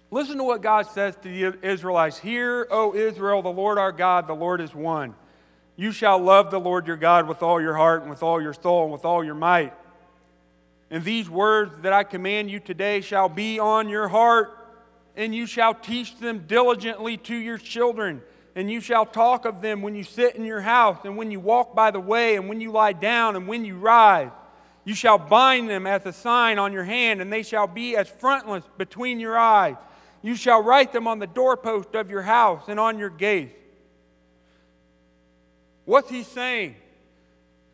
Listen 0.09 0.37
to 0.39 0.43
what 0.43 0.63
God 0.63 0.87
says 0.87 1.15
to 1.17 1.21
the 1.21 1.67
Israelites 1.67 2.17
Hear, 2.17 2.67
O 2.71 2.95
Israel, 2.95 3.43
the 3.43 3.49
Lord 3.49 3.77
our 3.77 3.91
God, 3.91 4.25
the 4.25 4.33
Lord 4.33 4.59
is 4.59 4.73
one. 4.73 5.13
You 5.75 5.91
shall 5.91 6.17
love 6.17 6.49
the 6.49 6.59
Lord 6.59 6.87
your 6.87 6.97
God 6.97 7.27
with 7.27 7.43
all 7.43 7.61
your 7.61 7.75
heart 7.75 8.01
and 8.01 8.09
with 8.09 8.23
all 8.23 8.41
your 8.41 8.53
soul 8.53 8.85
and 8.85 8.91
with 8.91 9.05
all 9.05 9.23
your 9.23 9.35
might. 9.35 9.73
And 10.93 11.03
these 11.03 11.27
words 11.27 11.79
that 11.79 11.91
I 11.91 12.03
command 12.03 12.51
you 12.51 12.59
today 12.59 13.01
shall 13.01 13.27
be 13.27 13.57
on 13.57 13.89
your 13.89 14.07
heart, 14.09 14.55
and 15.15 15.33
you 15.33 15.47
shall 15.47 15.73
teach 15.73 16.19
them 16.19 16.43
diligently 16.45 17.17
to 17.17 17.35
your 17.35 17.57
children, 17.57 18.21
and 18.55 18.69
you 18.69 18.79
shall 18.79 19.03
talk 19.03 19.45
of 19.45 19.59
them 19.59 19.81
when 19.81 19.95
you 19.95 20.03
sit 20.03 20.35
in 20.35 20.45
your 20.45 20.61
house, 20.61 20.99
and 21.03 21.17
when 21.17 21.31
you 21.31 21.39
walk 21.39 21.73
by 21.73 21.89
the 21.89 21.99
way, 21.99 22.35
and 22.35 22.47
when 22.47 22.61
you 22.61 22.71
lie 22.71 22.93
down, 22.93 23.35
and 23.35 23.47
when 23.47 23.65
you 23.65 23.75
rise. 23.75 24.29
You 24.85 24.93
shall 24.93 25.17
bind 25.17 25.67
them 25.67 25.87
as 25.87 26.05
a 26.05 26.13
sign 26.13 26.59
on 26.59 26.71
your 26.71 26.83
hand, 26.83 27.21
and 27.21 27.33
they 27.33 27.41
shall 27.41 27.65
be 27.65 27.95
as 27.95 28.07
frontlets 28.07 28.69
between 28.77 29.19
your 29.19 29.35
eyes. 29.35 29.77
You 30.21 30.35
shall 30.35 30.61
write 30.61 30.93
them 30.93 31.07
on 31.07 31.17
the 31.17 31.25
doorpost 31.25 31.95
of 31.95 32.11
your 32.11 32.21
house 32.21 32.65
and 32.67 32.79
on 32.79 32.99
your 32.99 33.09
gates. 33.09 33.57
What's 35.85 36.11
he 36.11 36.21
saying? 36.21 36.75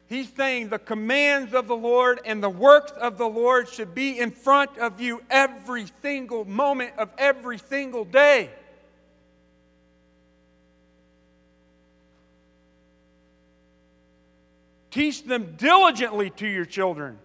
He's 0.10 0.34
saying 0.34 0.70
the 0.70 0.80
commands 0.80 1.54
of 1.54 1.68
the 1.68 1.76
Lord 1.76 2.20
and 2.26 2.42
the 2.42 2.50
works 2.50 2.92
of 2.94 3.20
the 3.20 3.28
Lord 3.28 3.70
should 3.70 3.94
be 3.94 4.18
in 4.18 4.32
front 4.32 4.76
of 4.80 5.00
you 5.00 5.22
every 5.30 5.86
single 6.02 6.46
moment 6.46 6.94
of 6.98 7.12
every 7.20 7.60
single 7.60 8.06
day. 8.06 8.50
Teach 14.90 15.24
them 15.26 15.54
diligently 15.58 16.32
to 16.32 16.48
your 16.48 16.66
children. 16.66 17.20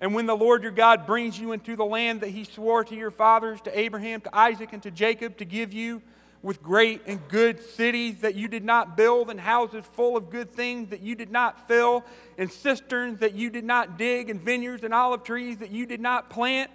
And 0.00 0.12
when 0.12 0.26
the 0.26 0.36
Lord 0.36 0.64
your 0.64 0.72
God 0.72 1.06
brings 1.06 1.38
you 1.38 1.52
into 1.52 1.76
the 1.76 1.84
land 1.84 2.22
that 2.22 2.30
he 2.30 2.42
swore 2.42 2.82
to 2.82 2.96
your 2.96 3.12
fathers, 3.12 3.60
to 3.60 3.78
Abraham, 3.78 4.22
to 4.22 4.36
Isaac, 4.36 4.72
and 4.72 4.82
to 4.82 4.90
Jacob 4.90 5.36
to 5.36 5.44
give 5.44 5.72
you, 5.72 6.02
with 6.42 6.62
great 6.62 7.02
and 7.06 7.26
good 7.28 7.60
cities 7.60 8.20
that 8.20 8.34
you 8.34 8.48
did 8.48 8.64
not 8.64 8.96
build, 8.96 9.30
and 9.30 9.40
houses 9.40 9.84
full 9.84 10.16
of 10.16 10.30
good 10.30 10.52
things 10.52 10.90
that 10.90 11.00
you 11.00 11.14
did 11.14 11.30
not 11.30 11.66
fill, 11.66 12.04
and 12.36 12.50
cisterns 12.50 13.20
that 13.20 13.34
you 13.34 13.50
did 13.50 13.64
not 13.64 13.98
dig, 13.98 14.30
and 14.30 14.40
vineyards 14.40 14.84
and 14.84 14.94
olive 14.94 15.24
trees 15.24 15.58
that 15.58 15.70
you 15.70 15.86
did 15.86 16.00
not 16.00 16.30
plant. 16.30 16.70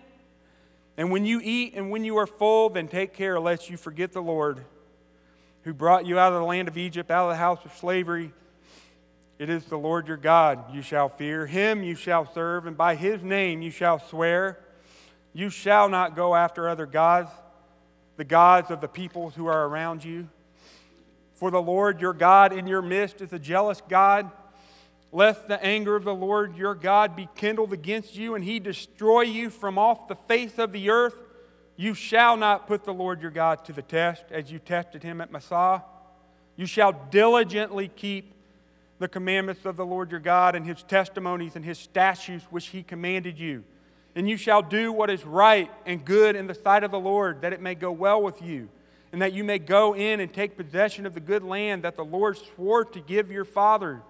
And 0.97 1.11
when 1.11 1.25
you 1.25 1.39
eat 1.43 1.73
and 1.75 1.89
when 1.89 2.03
you 2.03 2.17
are 2.17 2.27
full, 2.27 2.69
then 2.69 2.87
take 2.87 3.13
care 3.13 3.39
lest 3.39 3.69
you 3.69 3.77
forget 3.77 4.11
the 4.11 4.21
Lord 4.21 4.63
who 5.63 5.73
brought 5.73 6.05
you 6.05 6.19
out 6.19 6.33
of 6.33 6.39
the 6.39 6.45
land 6.45 6.67
of 6.67 6.77
Egypt, 6.77 7.09
out 7.09 7.25
of 7.25 7.29
the 7.29 7.37
house 7.37 7.63
of 7.65 7.73
slavery. 7.73 8.31
It 9.39 9.49
is 9.49 9.65
the 9.65 9.77
Lord 9.77 10.07
your 10.07 10.17
God 10.17 10.73
you 10.73 10.81
shall 10.81 11.09
fear. 11.09 11.47
Him 11.47 11.83
you 11.83 11.95
shall 11.95 12.31
serve, 12.31 12.67
and 12.67 12.77
by 12.77 12.95
his 12.95 13.23
name 13.23 13.61
you 13.61 13.71
shall 13.71 13.99
swear. 13.99 14.59
You 15.33 15.49
shall 15.49 15.89
not 15.89 16.15
go 16.15 16.35
after 16.35 16.69
other 16.69 16.85
gods, 16.85 17.31
the 18.17 18.23
gods 18.23 18.71
of 18.71 18.81
the 18.81 18.87
peoples 18.87 19.35
who 19.35 19.47
are 19.47 19.67
around 19.67 20.03
you. 20.03 20.29
For 21.33 21.51
the 21.51 21.61
Lord 21.61 21.99
your 21.99 22.13
God 22.13 22.53
in 22.53 22.67
your 22.67 22.81
midst 22.81 23.21
is 23.21 23.33
a 23.33 23.39
jealous 23.39 23.81
God. 23.89 24.29
Lest 25.11 25.47
the 25.47 25.63
anger 25.63 25.95
of 25.95 26.03
the 26.03 26.13
Lord 26.13 26.55
your 26.55 26.73
God 26.73 27.15
be 27.15 27.27
kindled 27.35 27.73
against 27.73 28.15
you 28.15 28.35
and 28.35 28.43
he 28.43 28.59
destroy 28.59 29.21
you 29.21 29.49
from 29.49 29.77
off 29.77 30.07
the 30.07 30.15
face 30.15 30.57
of 30.57 30.71
the 30.71 30.89
earth, 30.89 31.15
you 31.75 31.93
shall 31.93 32.37
not 32.37 32.67
put 32.67 32.83
the 32.83 32.93
Lord 32.93 33.21
your 33.21 33.31
God 33.31 33.65
to 33.65 33.73
the 33.73 33.81
test 33.81 34.25
as 34.31 34.51
you 34.51 34.59
tested 34.59 35.03
him 35.03 35.21
at 35.21 35.31
Massah. 35.31 35.83
You 36.55 36.65
shall 36.65 36.93
diligently 37.11 37.87
keep 37.87 38.33
the 38.99 39.07
commandments 39.07 39.65
of 39.65 39.75
the 39.75 39.85
Lord 39.85 40.11
your 40.11 40.19
God 40.19 40.55
and 40.55 40.65
his 40.65 40.81
testimonies 40.83 41.55
and 41.55 41.65
his 41.65 41.77
statutes 41.77 42.45
which 42.49 42.67
he 42.67 42.83
commanded 42.83 43.37
you. 43.37 43.63
And 44.15 44.29
you 44.29 44.37
shall 44.37 44.61
do 44.61 44.91
what 44.91 45.09
is 45.09 45.25
right 45.25 45.71
and 45.85 46.05
good 46.05 46.35
in 46.35 46.47
the 46.47 46.53
sight 46.53 46.83
of 46.83 46.91
the 46.91 46.99
Lord, 46.99 47.41
that 47.41 47.53
it 47.53 47.61
may 47.61 47.75
go 47.75 47.91
well 47.91 48.21
with 48.21 48.41
you, 48.41 48.69
and 49.11 49.21
that 49.21 49.33
you 49.33 49.43
may 49.43 49.59
go 49.59 49.95
in 49.95 50.19
and 50.19 50.31
take 50.31 50.55
possession 50.55 51.05
of 51.05 51.13
the 51.13 51.19
good 51.19 51.43
land 51.43 51.83
that 51.83 51.95
the 51.95 52.05
Lord 52.05 52.37
swore 52.55 52.85
to 52.85 52.99
give 52.99 53.31
your 53.31 53.45
father, 53.45 54.01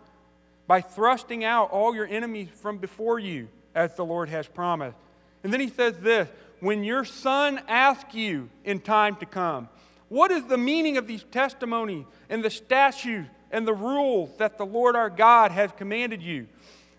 by 0.68 0.82
thrusting 0.82 1.44
out 1.44 1.72
all 1.72 1.96
your 1.96 2.08
enemies 2.08 2.50
from 2.50 2.78
before 2.78 3.20
you, 3.20 3.48
as 3.76 3.96
the 3.96 4.06
Lord 4.06 4.30
has 4.30 4.48
promised. 4.48 4.98
And 5.44 5.52
then 5.52 5.60
he 5.60 5.70
says 5.70 5.98
this 6.00 6.30
when 6.60 6.84
your 6.84 7.04
son 7.04 7.62
asks 7.68 8.14
you 8.14 8.50
in 8.64 8.80
time 8.80 9.16
to 9.18 9.26
come, 9.26 9.68
what 10.10 10.32
is 10.32 10.46
the 10.46 10.58
meaning 10.58 10.98
of 10.98 11.08
these 11.08 11.24
testimonies 11.32 12.06
and 12.30 12.44
the 12.44 12.50
statutes 12.50 13.30
and 13.54 13.68
the 13.68 13.74
rules 13.74 14.36
that 14.38 14.58
the 14.58 14.66
Lord 14.66 14.96
our 14.96 15.12
God 15.12 15.52
has 15.52 15.72
commanded 15.78 16.22
you. 16.22 16.48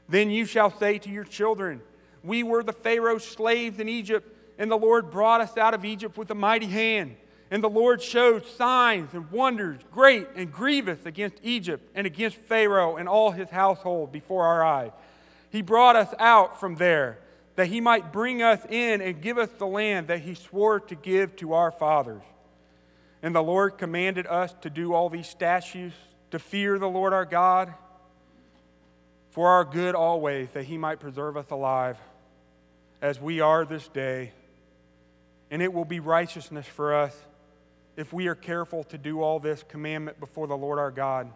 Then 0.09 0.31
you 0.31 0.47
shall 0.47 0.71
say 0.71 0.99
to 0.99 1.11
your 1.11 1.25
children, 1.25 1.83
We 2.25 2.43
were 2.43 2.63
the 2.63 2.73
Pharaoh's 2.73 3.25
slaves 3.25 3.79
in 3.79 3.89
Egypt, 3.89 4.35
and 4.59 4.71
the 4.71 4.79
Lord 4.79 5.11
brought 5.11 5.43
us 5.43 5.59
out 5.59 5.75
of 5.75 5.85
Egypt 5.85 6.17
with 6.17 6.31
a 6.31 6.35
mighty 6.35 6.67
hand. 6.67 7.17
And 7.51 7.63
the 7.63 7.69
Lord 7.69 8.03
showed 8.03 8.47
signs 8.47 9.13
and 9.13 9.31
wonders 9.31 9.79
great 9.93 10.27
and 10.35 10.51
grievous 10.51 11.05
against 11.05 11.37
Egypt 11.43 11.89
and 11.95 12.07
against 12.07 12.39
Pharaoh 12.39 12.97
and 12.97 13.09
all 13.09 13.31
his 13.31 13.51
household 13.51 14.11
before 14.11 14.45
our 14.47 14.65
eyes. 14.65 14.91
He 15.51 15.61
brought 15.61 15.97
us 15.97 16.13
out 16.19 16.59
from 16.59 16.77
there 16.77 17.19
that 17.57 17.67
he 17.67 17.81
might 17.81 18.13
bring 18.13 18.43
us 18.43 18.65
in 18.69 19.01
and 19.03 19.21
give 19.21 19.39
us 19.39 19.51
the 19.59 19.67
land 19.67 20.09
that 20.09 20.21
he 20.21 20.35
swore 20.35 20.81
to 20.81 20.95
give 20.95 21.37
to 21.37 21.53
our 21.53 21.71
fathers. 21.71 22.23
And 23.23 23.35
the 23.35 23.43
Lord 23.43 23.77
commanded 23.79 24.27
us 24.27 24.55
to 24.63 24.71
do 24.71 24.95
all 24.95 25.11
these 25.11 25.29
statutes 25.29 25.95
to 26.31 26.39
fear 26.39 26.79
the 26.79 26.89
Lord 26.89 27.13
our 27.13 27.27
God 27.27 27.73
for 29.31 29.49
our 29.49 29.65
good 29.65 29.95
always, 29.95 30.51
that 30.53 30.65
he 30.65 30.79
might 30.79 31.01
preserve 31.01 31.37
us 31.37 31.51
alive 31.51 31.99
as 33.05 33.21
we 33.21 33.39
are 33.41 33.67
this 33.67 33.87
day. 33.89 34.33
And 35.51 35.61
it 35.61 35.75
will 35.75 35.85
be 35.85 36.01
righteousness 36.01 36.67
for 36.67 36.95
us 36.95 37.15
if 37.99 38.15
we 38.15 38.29
are 38.29 38.35
careful 38.35 38.83
to 38.85 38.97
do 38.97 39.21
all 39.21 39.39
this 39.39 39.63
commandment 39.69 40.19
before 40.19 40.47
the 40.47 40.57
Lord 40.57 40.79
our 40.79 40.91
God 40.91 41.31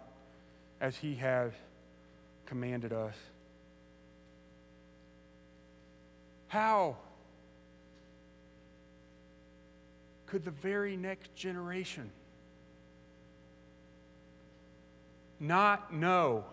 as 0.80 0.96
he 0.96 1.16
has 1.16 1.52
commanded 2.46 2.94
us. 2.94 3.14
How 6.46 6.96
could 10.24 10.46
the 10.46 10.50
very 10.50 10.96
next 10.96 11.34
generation 11.36 12.10
not 15.38 15.92
know 15.92 16.46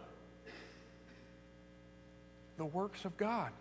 the 2.57 2.65
works 2.65 3.05
of 3.05 3.15
God? 3.15 3.53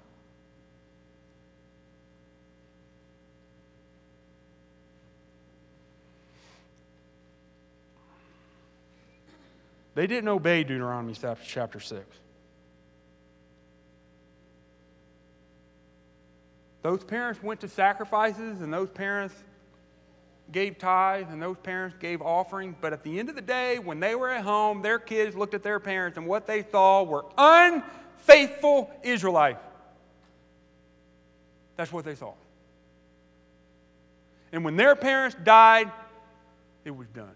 They 9.95 10.07
didn't 10.07 10.29
obey 10.29 10.65
Deuteronomy 10.65 11.15
chapter 11.47 11.81
6. 11.81 12.05
Those 16.83 17.03
parents 17.03 17.43
went 17.43 17.61
to 17.61 17.69
sacrifices, 17.69 18.61
and 18.61 18.73
those 18.73 18.91
parents 18.91 19.35
gave 20.53 20.79
tithes 20.79 21.31
and 21.33 21.41
those 21.43 21.57
parents 21.63 21.97
gave 21.99 22.21
offerings, 22.21 22.77
but 22.81 22.93
at 22.93 23.03
the 23.03 23.19
end 23.19 23.29
of 23.29 23.35
the 23.35 23.43
day, 23.43 23.79
when 23.79 24.01
they 24.01 24.15
were 24.15 24.29
at 24.29 24.45
home, 24.45 24.83
their 24.83 24.99
kids 24.99 25.35
looked 25.35 25.55
at 25.55 25.63
their 25.63 25.81
parents 25.81 26.19
and 26.19 26.27
what 26.27 26.47
they 26.47 26.63
saw 26.71 27.03
were 27.03 27.25
unfaithful 27.39 28.91
Israelites. 29.03 29.65
That's 31.77 31.93
what 31.93 32.05
they 32.05 32.15
saw. 32.15 32.35
And 34.53 34.65
when 34.65 34.77
their 34.77 34.95
parents 34.95 35.37
died, 35.43 35.91
it 36.85 36.95
was 36.95 37.09
done. 37.09 37.35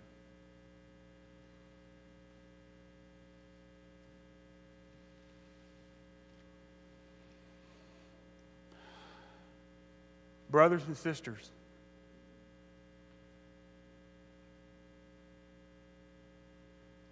Brothers 10.50 10.82
and 10.86 10.96
sisters, 10.96 11.50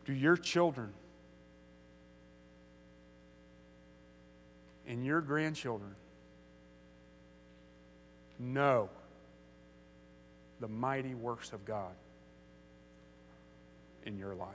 Do 0.07 0.13
your 0.13 0.37
children 0.37 0.93
and 4.87 5.05
your 5.05 5.21
grandchildren 5.21 5.97
know 8.39 8.89
the 10.61 10.69
mighty 10.69 11.15
works 11.15 11.53
of 11.53 11.65
God 11.65 11.93
in 14.05 14.17
your 14.17 14.37
life? 14.37 14.49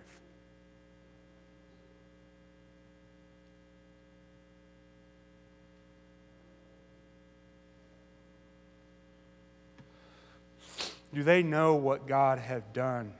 Do 11.13 11.23
they 11.23 11.43
know 11.43 11.75
what 11.75 12.07
God 12.07 12.39
has 12.39 12.63
done 12.73 13.13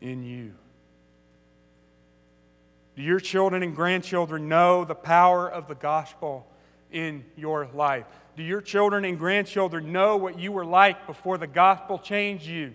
in 0.00 0.22
you? 0.22 0.54
Do 2.96 3.02
your 3.02 3.20
children 3.20 3.62
and 3.62 3.76
grandchildren 3.76 4.48
know 4.48 4.84
the 4.84 4.94
power 4.94 5.48
of 5.48 5.68
the 5.68 5.74
gospel 5.74 6.46
in 6.90 7.24
your 7.36 7.68
life? 7.74 8.06
Do 8.36 8.42
your 8.42 8.62
children 8.62 9.04
and 9.04 9.18
grandchildren 9.18 9.92
know 9.92 10.16
what 10.16 10.38
you 10.38 10.50
were 10.50 10.64
like 10.64 11.06
before 11.06 11.36
the 11.36 11.46
gospel 11.46 11.98
changed 11.98 12.46
you? 12.46 12.74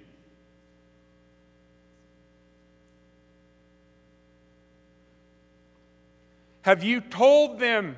Have 6.62 6.84
you 6.84 7.02
told 7.02 7.60
them 7.60 7.98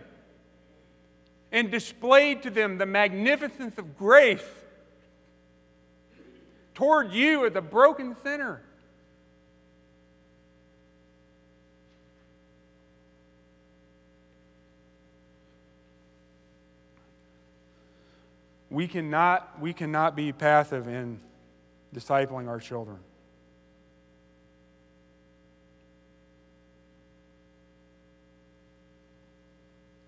and 1.52 1.70
displayed 1.70 2.44
to 2.44 2.50
them 2.50 2.78
the 2.78 2.86
magnificence 2.86 3.78
of 3.78 3.98
grace 3.98 4.44
toward 6.74 7.12
you 7.12 7.46
as 7.46 7.56
a 7.56 7.62
broken 7.62 8.16
sinner? 8.24 8.62
We 18.70 18.88
cannot, 18.88 19.62
we 19.62 19.72
cannot 19.72 20.16
be 20.16 20.32
passive 20.32 20.88
in 20.88 21.20
discipling 21.94 22.48
our 22.48 22.60
children. 22.60 22.98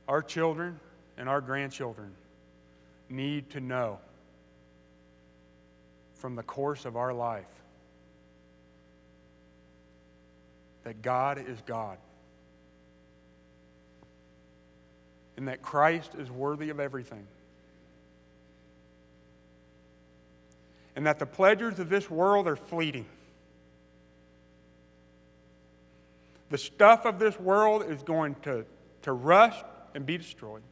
Our 0.08 0.24
children 0.24 0.80
and 1.16 1.30
our 1.30 1.42
grandchildren 1.42 2.16
need 3.08 3.52
to 3.52 3.60
know 3.60 4.00
from 6.26 6.36
the 6.36 6.42
course 6.42 6.86
of 6.86 6.98
our 6.98 7.14
life 7.14 7.46
that 10.84 11.04
God 11.04 11.38
is 11.38 11.62
God 11.68 12.00
and 15.38 15.48
that 15.50 15.62
Christ 15.62 16.16
is 16.18 16.32
worthy 16.32 16.72
of 16.72 16.80
everything. 16.80 17.28
And 20.96 21.06
that 21.06 21.20
the 21.20 21.28
pleasures 21.28 21.78
of 21.78 21.90
this 21.90 22.10
world 22.10 22.48
are 22.48 22.56
fleeting. 22.56 23.06
The 26.50 26.58
stuff 26.58 27.06
of 27.06 27.20
this 27.20 27.40
world 27.40 27.84
is 27.88 28.02
going 28.02 28.34
to, 28.46 28.66
to 29.04 29.14
rust 29.14 29.64
and 29.94 30.08
be 30.08 30.18
destroyed. 30.18 30.64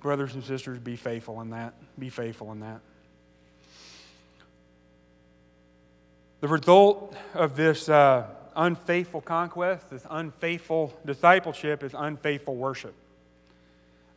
Brothers 0.00 0.34
and 0.34 0.42
sisters, 0.42 0.78
be 0.78 0.96
faithful 0.96 1.40
in 1.40 1.50
that. 1.50 1.74
Be 1.98 2.08
faithful 2.08 2.52
in 2.52 2.60
that. 2.60 2.80
The 6.40 6.48
result 6.48 7.14
of 7.34 7.54
this 7.54 7.88
uh, 7.88 8.26
unfaithful 8.56 9.20
conquest, 9.20 9.90
this 9.90 10.06
unfaithful 10.08 10.98
discipleship, 11.04 11.82
is 11.82 11.94
unfaithful 11.94 12.56
worship. 12.56 12.94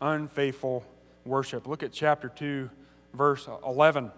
Unfaithful 0.01 0.85
worship. 1.25 1.67
Look 1.67 1.83
at 1.83 1.91
chapter 1.91 2.29
2, 2.29 2.69
verse 3.13 3.47
11. 3.65 4.11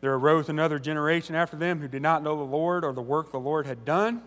There 0.00 0.14
arose 0.14 0.48
another 0.48 0.78
generation 0.78 1.34
after 1.34 1.56
them 1.56 1.80
who 1.80 1.88
did 1.88 2.02
not 2.02 2.22
know 2.22 2.36
the 2.36 2.42
Lord 2.42 2.84
or 2.84 2.92
the 2.92 3.02
work 3.02 3.32
the 3.32 3.40
Lord 3.40 3.66
had 3.66 3.84
done. 3.84 4.22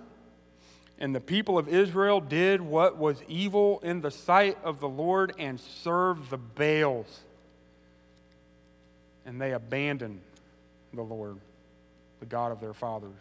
And 1.01 1.15
the 1.15 1.19
people 1.19 1.57
of 1.57 1.67
Israel 1.67 2.21
did 2.21 2.61
what 2.61 2.95
was 2.95 3.23
evil 3.27 3.79
in 3.81 4.01
the 4.01 4.11
sight 4.11 4.59
of 4.63 4.79
the 4.79 4.87
Lord 4.87 5.33
and 5.39 5.59
served 5.59 6.29
the 6.29 6.37
Baals. 6.37 7.21
And 9.25 9.41
they 9.41 9.53
abandoned 9.53 10.21
the 10.93 11.01
Lord, 11.01 11.39
the 12.19 12.27
God 12.27 12.51
of 12.51 12.61
their 12.61 12.75
fathers, 12.75 13.17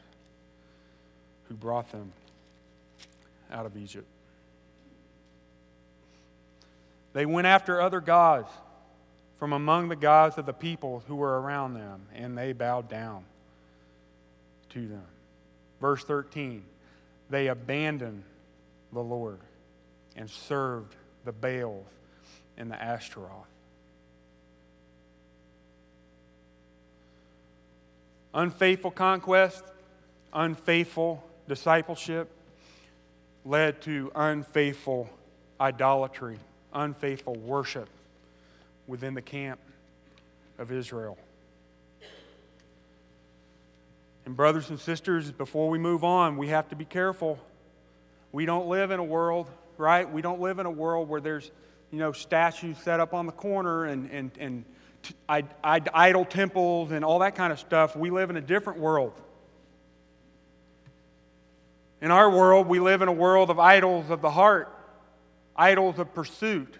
who 1.49 1.55
brought 1.55 1.91
them 1.91 2.13
out 3.51 3.65
of 3.65 3.75
Egypt. 3.79 4.07
They 7.15 7.25
went 7.25 7.47
after 7.47 7.81
other 7.81 8.03
gods 8.03 8.51
from 9.39 9.55
among 9.55 9.89
the 9.89 9.97
gods 9.97 10.37
of 10.37 10.45
the 10.45 10.53
people 10.53 11.03
who 11.09 11.17
were 11.17 11.41
around 11.41 11.73
them, 11.73 12.03
and 12.15 12.37
they 12.37 12.53
bowed 12.53 12.91
down 12.91 13.25
to 14.69 14.87
them. 14.87 15.07
Verse 15.81 16.05
13 16.05 16.63
they 17.31 17.47
abandoned 17.47 18.25
the 18.93 19.01
Lord 19.01 19.39
and 20.17 20.29
served 20.29 20.95
the 21.25 21.33
Baals 21.33 21.87
and 22.57 22.71
the 22.71 22.83
Ashtaroth. 22.83 23.47
Unfaithful 28.35 28.91
conquest, 28.91 29.65
unfaithful 30.33 31.25
discipleship 31.49 32.31
led 33.45 33.81
to 33.83 34.13
unfaithful 34.15 35.09
idolatry, 35.61 36.39
unfaithful 36.73 37.35
worship 37.35 37.89
within 38.87 39.15
the 39.15 39.23
camp 39.23 39.59
of 40.59 40.71
Israel. 40.71 41.17
And, 44.31 44.37
brothers 44.37 44.71
and 44.71 44.79
sisters, 44.79 45.33
before 45.33 45.69
we 45.71 45.79
move 45.81 46.05
on, 46.05 46.37
we 46.37 46.47
have 46.51 46.69
to 46.69 46.77
be 46.77 46.85
careful. 46.85 47.37
We 48.31 48.47
don't 48.47 48.69
live 48.69 48.93
in 48.93 49.01
a 49.01 49.05
world, 49.05 49.51
right? 49.77 50.09
We 50.09 50.23
don't 50.23 50.41
live 50.41 50.61
in 50.61 50.67
a 50.67 50.71
world 50.71 51.09
where 51.09 51.21
there's, 51.21 51.51
you 51.91 51.99
know, 51.99 52.13
statues 52.13 52.79
set 52.79 53.01
up 53.01 53.13
on 53.13 53.27
the 53.27 53.33
corner 53.33 53.87
and, 53.87 54.09
and, 54.13 54.31
and 54.39 54.65
t- 55.03 55.15
I, 55.29 55.43
I, 55.65 55.81
idol 55.93 56.25
temples 56.25 56.93
and 56.93 57.05
all 57.05 57.19
that 57.19 57.35
kind 57.35 57.53
of 57.53 57.59
stuff. 57.59 57.97
We 57.97 58.11
live 58.11 58.31
in 58.31 58.37
a 58.37 58.41
different 58.41 58.79
world. 58.79 59.21
In 62.01 62.13
our 62.13 62.31
world, 62.31 62.69
we 62.69 62.79
live 62.79 63.03
in 63.03 63.09
a 63.09 63.13
world 63.13 63.51
of 63.51 63.59
idols 63.59 64.11
of 64.11 64.21
the 64.21 64.31
heart, 64.31 64.73
idols 65.57 65.99
of 65.99 66.15
pursuit. 66.15 66.73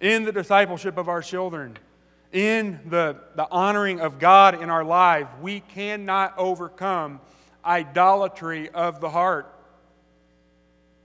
in 0.00 0.24
the 0.24 0.32
discipleship 0.32 0.98
of 0.98 1.08
our 1.08 1.22
children, 1.22 1.78
in 2.34 2.80
the, 2.86 3.16
the 3.36 3.48
honoring 3.48 4.00
of 4.00 4.18
God 4.18 4.60
in 4.60 4.68
our 4.68 4.84
life, 4.84 5.28
we 5.40 5.60
cannot 5.60 6.34
overcome 6.36 7.20
idolatry 7.64 8.68
of 8.70 9.00
the 9.00 9.08
heart. 9.08 9.50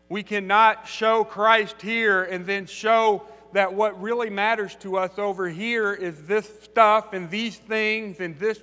We 0.10 0.24
cannot 0.24 0.88
show 0.88 1.24
Christ 1.24 1.82
here 1.84 2.24
and 2.24 2.48
then 2.48 2.66
show 2.66 3.24
that 3.54 3.74
what 3.74 4.02
really 4.02 4.32
matters 4.32 4.76
to 4.78 4.98
us 4.98 5.20
over 5.20 5.48
here 5.48 5.94
is 5.94 6.24
this 6.24 6.50
stuff 6.64 7.14
and 7.14 7.30
these 7.30 7.58
things 7.58 8.20
and 8.20 8.38
this 8.40 8.60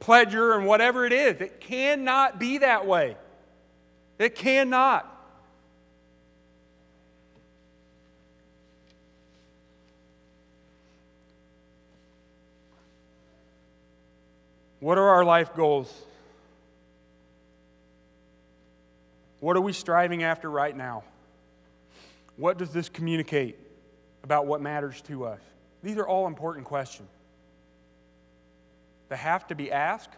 pleasure 0.00 0.54
and 0.54 0.66
whatever 0.66 1.04
it 1.04 1.12
is. 1.12 1.40
It 1.42 1.60
cannot 1.60 2.40
be 2.40 2.58
that 2.58 2.86
way. 2.86 3.16
It 4.18 4.34
cannot. 4.34 5.12
What 14.86 14.98
are 14.98 15.08
our 15.08 15.24
life 15.24 15.52
goals? 15.52 15.92
What 19.40 19.56
are 19.56 19.60
we 19.60 19.72
striving 19.72 20.22
after 20.22 20.48
right 20.48 20.76
now? 20.76 21.02
What 22.36 22.56
does 22.56 22.70
this 22.70 22.88
communicate 22.88 23.58
about 24.22 24.46
what 24.46 24.60
matters 24.60 25.00
to 25.08 25.24
us? 25.24 25.40
These 25.82 25.96
are 25.96 26.06
all 26.06 26.28
important 26.28 26.66
questions. 26.66 27.08
They 29.08 29.16
have 29.16 29.44
to 29.48 29.56
be 29.56 29.72
asked 29.72 30.14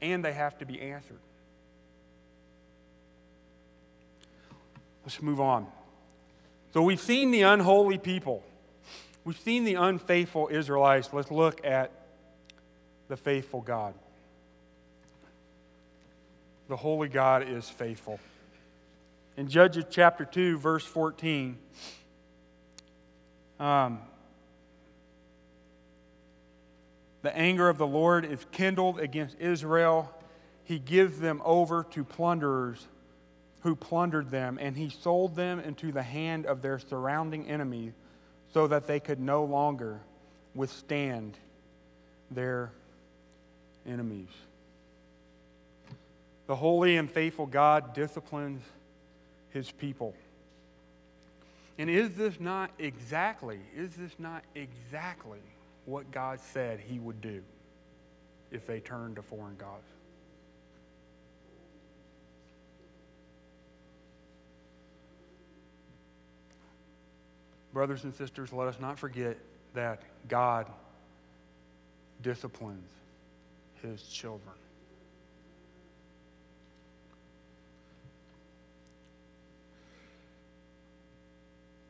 and 0.00 0.24
they 0.24 0.32
have 0.32 0.56
to 0.60 0.64
be 0.64 0.80
answered. 0.80 1.20
Let's 5.04 5.20
move 5.20 5.38
on. 5.38 5.66
So 6.72 6.80
we've 6.80 6.98
seen 6.98 7.30
the 7.30 7.42
unholy 7.42 7.98
people, 7.98 8.42
we've 9.26 9.38
seen 9.38 9.64
the 9.64 9.74
unfaithful 9.74 10.48
Israelites. 10.50 11.10
Let's 11.12 11.30
look 11.30 11.62
at 11.62 11.92
the 13.08 13.16
faithful 13.16 13.60
God. 13.60 13.94
The 16.68 16.76
holy 16.76 17.08
God 17.08 17.48
is 17.48 17.68
faithful. 17.68 18.20
In 19.36 19.48
Judges 19.48 19.84
chapter 19.88 20.24
2, 20.24 20.58
verse 20.58 20.84
14, 20.84 21.56
um, 23.58 24.00
the 27.22 27.34
anger 27.36 27.68
of 27.68 27.78
the 27.78 27.86
Lord 27.86 28.24
is 28.24 28.44
kindled 28.52 29.00
against 29.00 29.36
Israel. 29.40 30.12
He 30.64 30.78
gives 30.78 31.18
them 31.18 31.40
over 31.44 31.84
to 31.92 32.04
plunderers 32.04 32.86
who 33.62 33.74
plundered 33.74 34.30
them, 34.30 34.58
and 34.60 34.76
he 34.76 34.90
sold 34.90 35.34
them 35.34 35.58
into 35.58 35.90
the 35.90 36.02
hand 36.02 36.46
of 36.46 36.62
their 36.62 36.78
surrounding 36.78 37.48
enemies 37.48 37.92
so 38.52 38.66
that 38.66 38.86
they 38.86 39.00
could 39.00 39.18
no 39.18 39.44
longer 39.44 40.00
withstand 40.54 41.36
their 42.30 42.72
enemies. 43.88 44.28
The 46.46 46.56
holy 46.56 46.96
and 46.96 47.10
faithful 47.10 47.46
God 47.46 47.94
disciplines 47.94 48.62
his 49.50 49.70
people. 49.70 50.14
And 51.78 51.88
is 51.88 52.14
this 52.14 52.40
not 52.40 52.70
exactly, 52.78 53.60
is 53.76 53.94
this 53.94 54.12
not 54.18 54.42
exactly 54.54 55.38
what 55.84 56.10
God 56.10 56.40
said 56.40 56.80
he 56.80 56.98
would 56.98 57.20
do 57.20 57.42
if 58.50 58.66
they 58.66 58.80
turned 58.80 59.16
to 59.16 59.22
foreign 59.22 59.56
gods. 59.56 59.84
Brothers 67.72 68.04
and 68.04 68.14
sisters, 68.14 68.52
let 68.52 68.66
us 68.66 68.80
not 68.80 68.98
forget 68.98 69.36
that 69.74 70.02
God 70.26 70.66
disciplines 72.22 72.88
his 73.82 74.02
children. 74.02 74.54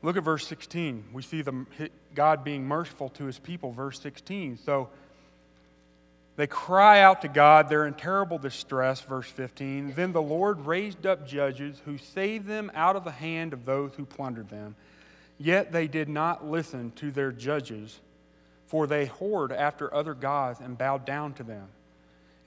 Look 0.03 0.17
at 0.17 0.23
verse 0.23 0.47
16. 0.47 1.07
We 1.13 1.23
see 1.23 1.43
the, 1.43 1.67
God 2.15 2.45
being 2.45 2.67
merciful 2.67 3.09
to 3.11 3.25
his 3.25 3.39
people, 3.39 3.73
verse 3.73 4.01
16. 4.01 4.59
So 4.65 4.91
they 6.37 6.47
cry 6.47 7.01
out 7.01 7.23
to 7.23 7.29
God. 7.29 7.69
They're 7.69 7.87
in 7.87 7.95
terrible 7.95 8.39
distress, 8.39 9.01
verse 9.01 9.29
15. 9.29 9.95
Then 9.95 10.13
the 10.13 10.23
Lord 10.23 10.67
raised 10.67 11.05
up 11.05 11.27
judges 11.27 11.83
who 11.85 11.99
saved 11.99 12.47
them 12.47 12.71
out 12.75 12.95
of 12.95 13.03
the 13.03 13.11
hand 13.11 13.53
of 13.53 13.65
those 13.65 13.93
who 13.97 14.05
plundered 14.05 14.49
them. 14.49 14.77
Yet 15.37 15.73
they 15.73 15.89
did 15.89 16.09
not 16.09 16.49
listen 16.49 16.93
to 16.97 17.11
their 17.11 17.33
judges, 17.33 17.99
for 18.67 18.87
they 18.87 19.07
whored 19.07 19.57
after 19.57 19.93
other 19.93 20.15
gods 20.15 20.61
and 20.61 20.79
bowed 20.79 21.05
down 21.05 21.35
to 21.35 21.43
them. 21.43 21.69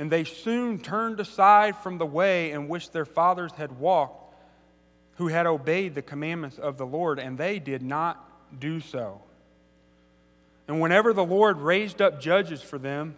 And 0.01 0.09
they 0.09 0.23
soon 0.23 0.79
turned 0.79 1.19
aside 1.19 1.77
from 1.77 1.99
the 1.99 2.07
way 2.07 2.53
in 2.53 2.67
which 2.67 2.89
their 2.89 3.05
fathers 3.05 3.51
had 3.51 3.77
walked 3.77 4.33
who 5.17 5.27
had 5.27 5.45
obeyed 5.45 5.93
the 5.93 6.01
commandments 6.01 6.57
of 6.57 6.79
the 6.79 6.87
Lord, 6.87 7.19
and 7.19 7.37
they 7.37 7.59
did 7.59 7.83
not 7.83 8.59
do 8.59 8.79
so. 8.79 9.21
And 10.67 10.81
whenever 10.81 11.13
the 11.13 11.23
Lord 11.23 11.57
raised 11.57 12.01
up 12.01 12.19
judges 12.19 12.63
for 12.63 12.79
them, 12.79 13.15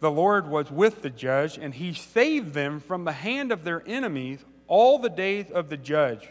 the 0.00 0.10
Lord 0.10 0.48
was 0.48 0.68
with 0.68 1.02
the 1.02 1.10
judge, 1.10 1.56
and 1.56 1.72
he 1.72 1.94
saved 1.94 2.54
them 2.54 2.80
from 2.80 3.04
the 3.04 3.12
hand 3.12 3.52
of 3.52 3.62
their 3.62 3.84
enemies 3.86 4.44
all 4.66 4.98
the 4.98 5.10
days 5.10 5.48
of 5.52 5.68
the 5.68 5.76
judge. 5.76 6.28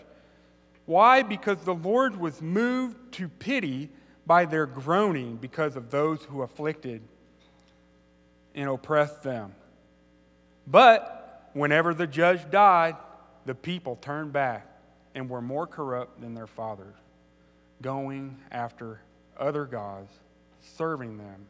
Why? 0.88 1.24
Because 1.24 1.62
the 1.62 1.74
Lord 1.74 2.20
was 2.20 2.42
moved 2.42 3.14
to 3.14 3.30
pity 3.30 3.92
by 4.26 4.44
their 4.44 4.66
groaning 4.66 5.38
because 5.38 5.78
of 5.78 5.90
those 5.90 6.22
who 6.26 6.42
afflicted 6.42 7.02
and 8.54 8.68
oppressed 8.68 9.24
them. 9.24 9.56
But 10.68 11.50
whenever 11.54 11.94
the 11.94 12.08
judge 12.08 12.50
died, 12.50 12.96
the 13.46 13.56
people 13.56 13.96
turned 13.96 14.34
back 14.34 14.68
and 15.16 15.30
were 15.30 15.42
more 15.42 15.66
corrupt 15.66 16.22
than 16.22 16.34
their 16.34 16.48
fathers, 16.48 16.96
going 17.82 18.38
after 18.52 19.02
other 19.38 19.66
gods, 19.66 20.12
serving 20.78 21.18
them, 21.18 21.48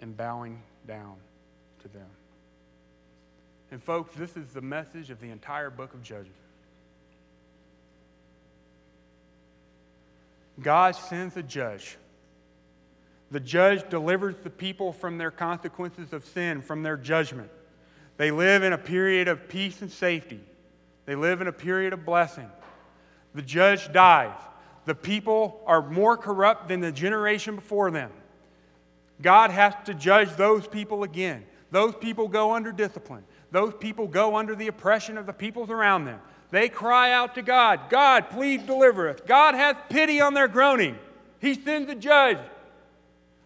and 0.00 0.16
bowing 0.16 0.62
down 0.86 1.16
to 1.82 1.88
them. 1.88 2.08
And, 3.70 3.82
folks, 3.82 4.14
this 4.14 4.36
is 4.36 4.48
the 4.48 4.60
message 4.60 5.10
of 5.10 5.20
the 5.20 5.30
entire 5.30 5.70
book 5.70 5.94
of 5.94 6.02
Judges. 6.02 6.32
God 10.60 10.94
sends 10.94 11.36
a 11.36 11.42
judge. 11.42 11.96
The 13.30 13.40
judge 13.40 13.88
delivers 13.88 14.36
the 14.44 14.50
people 14.50 14.92
from 14.92 15.16
their 15.16 15.30
consequences 15.30 16.12
of 16.12 16.26
sin, 16.26 16.60
from 16.60 16.82
their 16.82 16.98
judgment. 16.98 17.50
They 18.16 18.30
live 18.30 18.62
in 18.62 18.72
a 18.72 18.78
period 18.78 19.28
of 19.28 19.48
peace 19.48 19.82
and 19.82 19.90
safety. 19.90 20.40
They 21.06 21.14
live 21.14 21.40
in 21.40 21.48
a 21.48 21.52
period 21.52 21.92
of 21.92 22.04
blessing. 22.04 22.48
The 23.34 23.42
judge 23.42 23.92
dies. 23.92 24.38
The 24.84 24.94
people 24.94 25.60
are 25.66 25.88
more 25.88 26.16
corrupt 26.16 26.68
than 26.68 26.80
the 26.80 26.92
generation 26.92 27.56
before 27.56 27.90
them. 27.90 28.10
God 29.20 29.50
has 29.50 29.74
to 29.86 29.94
judge 29.94 30.34
those 30.36 30.66
people 30.66 31.04
again. 31.04 31.44
Those 31.70 31.94
people 31.94 32.28
go 32.28 32.52
under 32.52 32.72
discipline. 32.72 33.24
Those 33.50 33.72
people 33.74 34.06
go 34.06 34.36
under 34.36 34.54
the 34.54 34.66
oppression 34.66 35.16
of 35.16 35.26
the 35.26 35.32
peoples 35.32 35.70
around 35.70 36.04
them. 36.04 36.20
They 36.50 36.68
cry 36.68 37.12
out 37.12 37.34
to 37.36 37.42
God, 37.42 37.88
God, 37.88 38.28
please 38.28 38.62
deliver 38.62 39.08
us. 39.08 39.18
God 39.26 39.54
has 39.54 39.76
pity 39.88 40.20
on 40.20 40.34
their 40.34 40.48
groaning. 40.48 40.98
He 41.40 41.54
sends 41.54 41.90
a 41.90 41.94
judge 41.94 42.38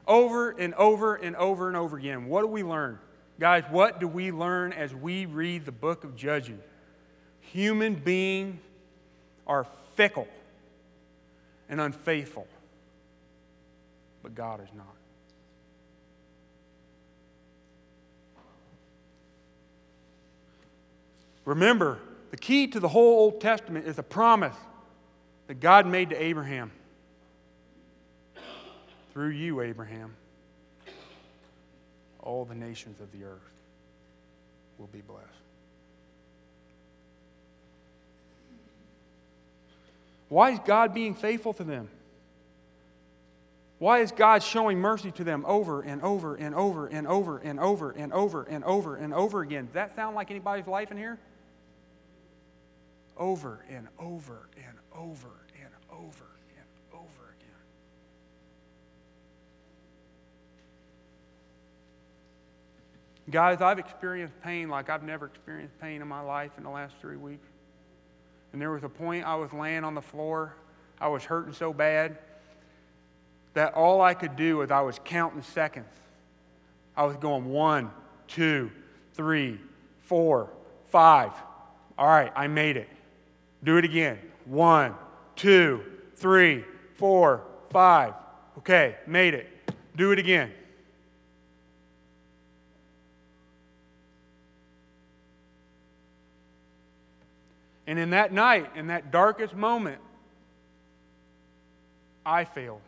over 0.08 0.50
and 0.50 0.74
over 0.74 1.14
and 1.14 1.36
over 1.36 1.68
and 1.68 1.76
over 1.76 1.96
again. 1.96 2.26
What 2.26 2.42
do 2.42 2.48
we 2.48 2.64
learn? 2.64 2.98
Guys, 3.38 3.64
what 3.70 4.00
do 4.00 4.08
we 4.08 4.32
learn 4.32 4.72
as 4.72 4.94
we 4.94 5.26
read 5.26 5.66
the 5.66 5.72
book 5.72 6.04
of 6.04 6.16
Judges? 6.16 6.60
Human 7.40 7.94
beings 7.94 8.60
are 9.46 9.66
fickle 9.94 10.28
and 11.68 11.80
unfaithful, 11.80 12.46
but 14.22 14.34
God 14.34 14.60
is 14.60 14.68
not. 14.74 14.86
Remember, 21.44 21.98
the 22.30 22.36
key 22.36 22.66
to 22.68 22.80
the 22.80 22.88
whole 22.88 23.20
Old 23.20 23.40
Testament 23.40 23.86
is 23.86 23.98
a 23.98 24.02
promise 24.02 24.56
that 25.46 25.60
God 25.60 25.86
made 25.86 26.10
to 26.10 26.20
Abraham. 26.20 26.72
Through 29.12 29.28
you, 29.28 29.60
Abraham, 29.60 30.14
all 32.26 32.44
the 32.44 32.54
nations 32.54 33.00
of 33.00 33.10
the 33.12 33.24
earth 33.24 33.50
will 34.78 34.88
be 34.88 35.00
blessed. 35.00 35.24
Why 40.28 40.50
is 40.50 40.58
God 40.66 40.92
being 40.92 41.14
faithful 41.14 41.54
to 41.54 41.64
them? 41.64 41.88
Why 43.78 44.00
is 44.00 44.10
God 44.10 44.42
showing 44.42 44.78
mercy 44.80 45.12
to 45.12 45.24
them 45.24 45.44
over 45.46 45.82
and 45.82 46.02
over 46.02 46.34
and 46.34 46.54
over 46.54 46.86
and 46.86 47.06
over 47.06 47.38
and 47.38 47.60
over 47.60 47.90
and 47.90 48.12
over 48.12 48.42
and 48.42 48.64
over 48.64 48.96
and 48.96 49.14
over 49.14 49.42
again? 49.42 49.66
Does 49.66 49.74
that 49.74 49.94
sound 49.94 50.16
like 50.16 50.30
anybody's 50.30 50.66
life 50.66 50.90
in 50.90 50.96
here? 50.96 51.18
Over 53.16 53.64
and 53.70 53.86
over 53.98 54.48
and 54.56 54.76
over 54.92 55.28
and 55.62 55.72
over 55.92 56.24
again. 56.50 56.56
Guys, 63.28 63.60
I've 63.60 63.78
experienced 63.80 64.40
pain 64.42 64.68
like 64.68 64.88
I've 64.88 65.02
never 65.02 65.26
experienced 65.26 65.78
pain 65.80 66.00
in 66.00 66.06
my 66.06 66.20
life 66.20 66.52
in 66.56 66.62
the 66.62 66.70
last 66.70 66.94
three 67.00 67.16
weeks. 67.16 67.48
And 68.52 68.62
there 68.62 68.70
was 68.70 68.84
a 68.84 68.88
point 68.88 69.26
I 69.26 69.34
was 69.34 69.52
laying 69.52 69.82
on 69.82 69.94
the 69.94 70.02
floor. 70.02 70.54
I 71.00 71.08
was 71.08 71.24
hurting 71.24 71.52
so 71.52 71.72
bad 71.72 72.18
that 73.54 73.74
all 73.74 74.00
I 74.00 74.14
could 74.14 74.36
do 74.36 74.58
was 74.58 74.70
I 74.70 74.80
was 74.82 75.00
counting 75.04 75.42
seconds. 75.42 75.92
I 76.96 77.04
was 77.04 77.16
going 77.16 77.46
one, 77.46 77.90
two, 78.28 78.70
three, 79.14 79.58
four, 80.02 80.50
five. 80.90 81.32
All 81.98 82.06
right, 82.06 82.32
I 82.36 82.46
made 82.46 82.76
it. 82.76 82.88
Do 83.64 83.76
it 83.76 83.84
again. 83.84 84.18
One, 84.44 84.94
two, 85.34 85.82
three, 86.14 86.64
four, 86.94 87.42
five. 87.70 88.14
Okay, 88.58 88.96
made 89.06 89.34
it. 89.34 89.48
Do 89.96 90.12
it 90.12 90.18
again. 90.18 90.52
And 97.86 97.98
in 97.98 98.10
that 98.10 98.32
night, 98.32 98.70
in 98.74 98.88
that 98.88 99.10
darkest 99.12 99.54
moment, 99.54 100.00
I 102.24 102.44
failed. 102.44 102.80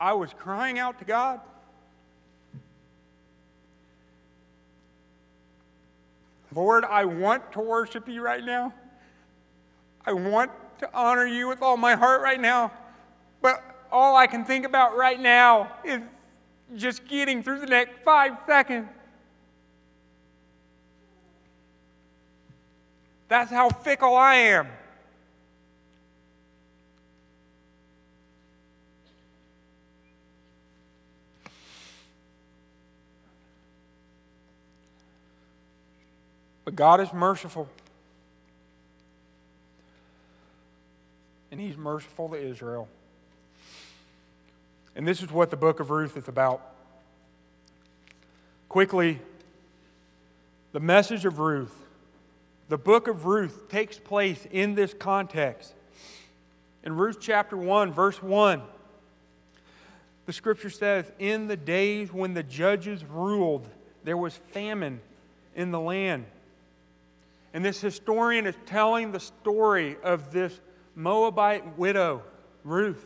I 0.00 0.14
was 0.14 0.32
crying 0.32 0.78
out 0.78 0.98
to 1.00 1.04
God. 1.04 1.40
Lord, 6.54 6.84
I 6.84 7.04
want 7.04 7.52
to 7.52 7.60
worship 7.60 8.08
you 8.08 8.22
right 8.22 8.44
now. 8.44 8.74
I 10.04 10.12
want 10.12 10.50
to 10.80 10.90
honor 10.94 11.26
you 11.26 11.48
with 11.48 11.62
all 11.62 11.76
my 11.76 11.94
heart 11.94 12.22
right 12.22 12.40
now. 12.40 12.72
But 13.42 13.62
all 13.92 14.16
I 14.16 14.26
can 14.26 14.44
think 14.44 14.64
about 14.64 14.96
right 14.96 15.20
now 15.20 15.72
is 15.84 16.00
just 16.76 17.06
getting 17.06 17.42
through 17.42 17.60
the 17.60 17.66
next 17.66 18.02
five 18.04 18.32
seconds. 18.46 18.88
That's 23.28 23.50
how 23.50 23.68
fickle 23.70 24.16
I 24.16 24.34
am. 24.34 24.66
But 36.70 36.76
God 36.76 37.00
is 37.00 37.12
merciful. 37.12 37.68
And 41.50 41.60
He's 41.60 41.76
merciful 41.76 42.28
to 42.28 42.36
Israel. 42.36 42.86
And 44.94 45.04
this 45.04 45.20
is 45.20 45.32
what 45.32 45.50
the 45.50 45.56
book 45.56 45.80
of 45.80 45.90
Ruth 45.90 46.16
is 46.16 46.28
about. 46.28 46.62
Quickly, 48.68 49.18
the 50.70 50.78
message 50.78 51.24
of 51.24 51.40
Ruth. 51.40 51.74
The 52.68 52.78
book 52.78 53.08
of 53.08 53.26
Ruth 53.26 53.68
takes 53.68 53.98
place 53.98 54.46
in 54.52 54.76
this 54.76 54.94
context. 54.94 55.74
In 56.84 56.94
Ruth 56.94 57.18
chapter 57.20 57.56
1, 57.56 57.92
verse 57.92 58.22
1, 58.22 58.62
the 60.26 60.32
scripture 60.32 60.70
says, 60.70 61.10
In 61.18 61.48
the 61.48 61.56
days 61.56 62.12
when 62.12 62.34
the 62.34 62.44
judges 62.44 63.04
ruled, 63.04 63.66
there 64.04 64.16
was 64.16 64.36
famine 64.36 65.00
in 65.56 65.72
the 65.72 65.80
land. 65.80 66.26
And 67.52 67.64
this 67.64 67.80
historian 67.80 68.46
is 68.46 68.54
telling 68.66 69.12
the 69.12 69.20
story 69.20 69.96
of 70.02 70.32
this 70.32 70.58
Moabite 70.94 71.78
widow, 71.78 72.22
Ruth. 72.64 73.04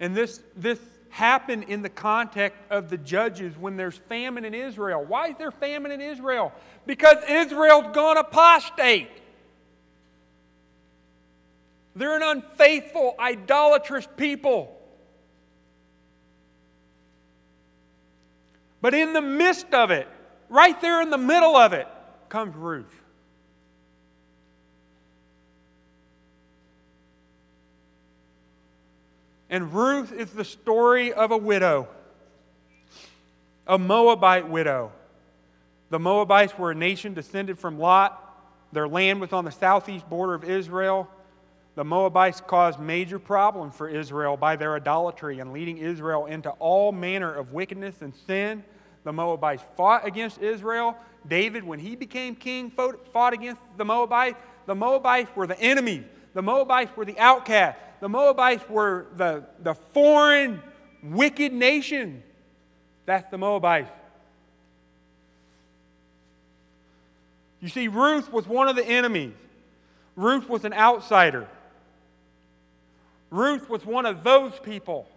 And 0.00 0.16
this, 0.16 0.40
this 0.56 0.80
happened 1.10 1.64
in 1.64 1.82
the 1.82 1.88
context 1.88 2.58
of 2.70 2.90
the 2.90 2.98
judges 2.98 3.56
when 3.56 3.76
there's 3.76 3.96
famine 3.96 4.44
in 4.44 4.52
Israel. 4.52 5.04
Why 5.04 5.28
is 5.28 5.36
there 5.38 5.52
famine 5.52 5.92
in 5.92 6.00
Israel? 6.00 6.52
Because 6.86 7.18
Israel's 7.28 7.94
gone 7.94 8.16
apostate. 8.16 9.10
They're 11.94 12.16
an 12.16 12.22
unfaithful, 12.22 13.14
idolatrous 13.20 14.08
people. 14.16 14.76
But 18.80 18.92
in 18.92 19.12
the 19.12 19.22
midst 19.22 19.72
of 19.72 19.92
it, 19.92 20.08
right 20.48 20.78
there 20.80 21.00
in 21.00 21.10
the 21.10 21.18
middle 21.18 21.56
of 21.56 21.72
it, 21.72 21.86
comes 22.34 22.56
Ruth. 22.56 23.00
And 29.48 29.72
Ruth 29.72 30.12
is 30.12 30.32
the 30.32 30.44
story 30.44 31.12
of 31.12 31.30
a 31.30 31.36
widow, 31.36 31.86
a 33.68 33.78
Moabite 33.78 34.48
widow. 34.48 34.90
The 35.90 36.00
Moabites 36.00 36.58
were 36.58 36.72
a 36.72 36.74
nation 36.74 37.14
descended 37.14 37.56
from 37.56 37.78
Lot. 37.78 38.20
Their 38.72 38.88
land 38.88 39.20
was 39.20 39.32
on 39.32 39.44
the 39.44 39.52
southeast 39.52 40.10
border 40.10 40.34
of 40.34 40.42
Israel. 40.42 41.08
The 41.76 41.84
Moabites 41.84 42.42
caused 42.44 42.80
major 42.80 43.20
problems 43.20 43.76
for 43.76 43.88
Israel 43.88 44.36
by 44.36 44.56
their 44.56 44.74
idolatry 44.74 45.38
and 45.38 45.52
leading 45.52 45.78
Israel 45.78 46.26
into 46.26 46.50
all 46.50 46.90
manner 46.90 47.32
of 47.32 47.52
wickedness 47.52 48.02
and 48.02 48.12
sin. 48.26 48.64
The 49.04 49.12
Moabites 49.12 49.62
fought 49.76 50.04
against 50.04 50.42
Israel. 50.42 50.96
David, 51.26 51.64
when 51.64 51.78
he 51.78 51.96
became 51.96 52.34
king, 52.34 52.70
fought 52.70 53.32
against 53.32 53.60
the 53.76 53.84
Moabites. 53.84 54.38
The 54.66 54.74
Moabites 54.74 55.30
were 55.34 55.46
the 55.46 55.58
enemy. 55.60 56.04
The 56.34 56.42
Moabites 56.42 56.96
were 56.96 57.04
the 57.04 57.18
outcast. 57.18 57.78
The 58.00 58.08
Moabites 58.08 58.68
were 58.68 59.06
the, 59.16 59.44
the 59.62 59.74
foreign, 59.74 60.60
wicked 61.02 61.52
nation. 61.52 62.22
That's 63.06 63.30
the 63.30 63.38
Moabites. 63.38 63.90
You 67.60 67.68
see, 67.68 67.88
Ruth 67.88 68.30
was 68.30 68.46
one 68.46 68.68
of 68.68 68.76
the 68.76 68.84
enemies. 68.84 69.32
Ruth 70.16 70.48
was 70.48 70.64
an 70.64 70.74
outsider. 70.74 71.48
Ruth 73.30 73.68
was 73.70 73.84
one 73.86 74.04
of 74.06 74.22
those 74.22 74.52
people. 74.60 75.08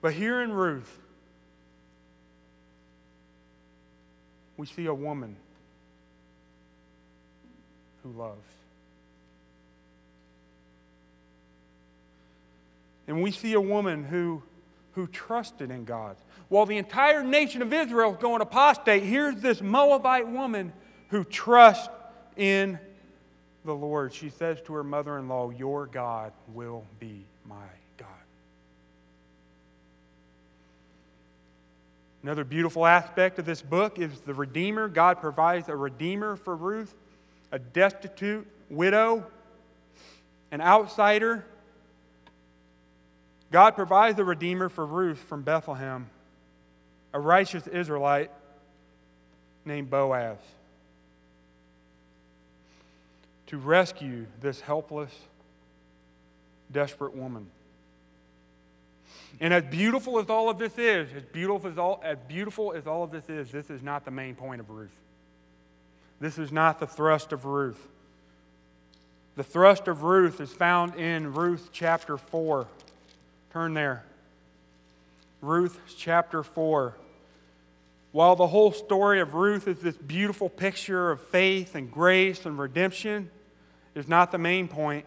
But 0.00 0.12
here 0.12 0.40
in 0.42 0.52
Ruth, 0.52 0.98
we 4.56 4.66
see 4.66 4.86
a 4.86 4.94
woman 4.94 5.36
who 8.02 8.10
loves. 8.10 8.40
And 13.06 13.22
we 13.22 13.30
see 13.30 13.54
a 13.54 13.60
woman 13.60 14.04
who, 14.04 14.42
who 14.92 15.06
trusted 15.06 15.70
in 15.70 15.84
God. 15.84 16.16
While 16.48 16.66
the 16.66 16.76
entire 16.76 17.24
nation 17.24 17.62
of 17.62 17.72
Israel 17.72 18.12
is 18.12 18.18
going 18.18 18.42
apostate, 18.42 19.02
here's 19.02 19.36
this 19.36 19.60
Moabite 19.60 20.28
woman 20.28 20.72
who 21.08 21.24
trusts 21.24 21.88
in 22.36 22.78
the 23.64 23.74
Lord. 23.74 24.12
She 24.12 24.30
says 24.30 24.60
to 24.62 24.74
her 24.74 24.84
mother 24.84 25.18
in 25.18 25.28
law, 25.28 25.50
Your 25.50 25.86
God 25.86 26.32
will 26.52 26.84
be 27.00 27.24
my 27.46 27.56
God. 27.96 28.08
Another 32.28 32.44
beautiful 32.44 32.84
aspect 32.84 33.38
of 33.38 33.46
this 33.46 33.62
book 33.62 33.98
is 33.98 34.20
the 34.20 34.34
Redeemer. 34.34 34.86
God 34.88 35.18
provides 35.18 35.70
a 35.70 35.74
Redeemer 35.74 36.36
for 36.36 36.54
Ruth, 36.54 36.94
a 37.50 37.58
destitute 37.58 38.46
widow, 38.68 39.24
an 40.50 40.60
outsider. 40.60 41.46
God 43.50 43.70
provides 43.70 44.18
a 44.18 44.24
Redeemer 44.24 44.68
for 44.68 44.84
Ruth 44.84 45.16
from 45.16 45.40
Bethlehem, 45.40 46.10
a 47.14 47.18
righteous 47.18 47.66
Israelite 47.66 48.30
named 49.64 49.88
Boaz, 49.88 50.36
to 53.46 53.56
rescue 53.56 54.26
this 54.42 54.60
helpless, 54.60 55.18
desperate 56.70 57.16
woman. 57.16 57.48
And 59.40 59.54
as 59.54 59.64
beautiful 59.64 60.18
as 60.18 60.28
all 60.28 60.50
of 60.50 60.58
this 60.58 60.76
is, 60.78 61.08
as 61.14 61.22
beautiful 61.22 61.70
as 61.70 61.78
all, 61.78 62.00
as 62.04 62.18
beautiful 62.26 62.72
as 62.72 62.86
all 62.86 63.04
of 63.04 63.10
this 63.10 63.28
is, 63.28 63.50
this 63.52 63.70
is 63.70 63.82
not 63.82 64.04
the 64.04 64.10
main 64.10 64.34
point 64.34 64.60
of 64.60 64.70
Ruth. 64.70 64.96
This 66.20 66.38
is 66.38 66.50
not 66.50 66.80
the 66.80 66.86
thrust 66.86 67.32
of 67.32 67.44
Ruth. 67.44 67.86
The 69.36 69.44
thrust 69.44 69.86
of 69.86 70.02
Ruth 70.02 70.40
is 70.40 70.52
found 70.52 70.96
in 70.96 71.32
Ruth 71.34 71.70
chapter 71.72 72.16
4. 72.16 72.66
Turn 73.52 73.74
there. 73.74 74.04
Ruth 75.40 75.78
chapter 75.96 76.42
4. 76.42 76.96
While 78.10 78.34
the 78.34 78.48
whole 78.48 78.72
story 78.72 79.20
of 79.20 79.34
Ruth 79.34 79.68
is 79.68 79.78
this 79.78 79.96
beautiful 79.96 80.48
picture 80.48 81.12
of 81.12 81.20
faith 81.20 81.76
and 81.76 81.92
grace 81.92 82.44
and 82.46 82.58
redemption, 82.58 83.30
is 83.94 84.08
not 84.08 84.32
the 84.32 84.38
main 84.38 84.66
point. 84.66 85.04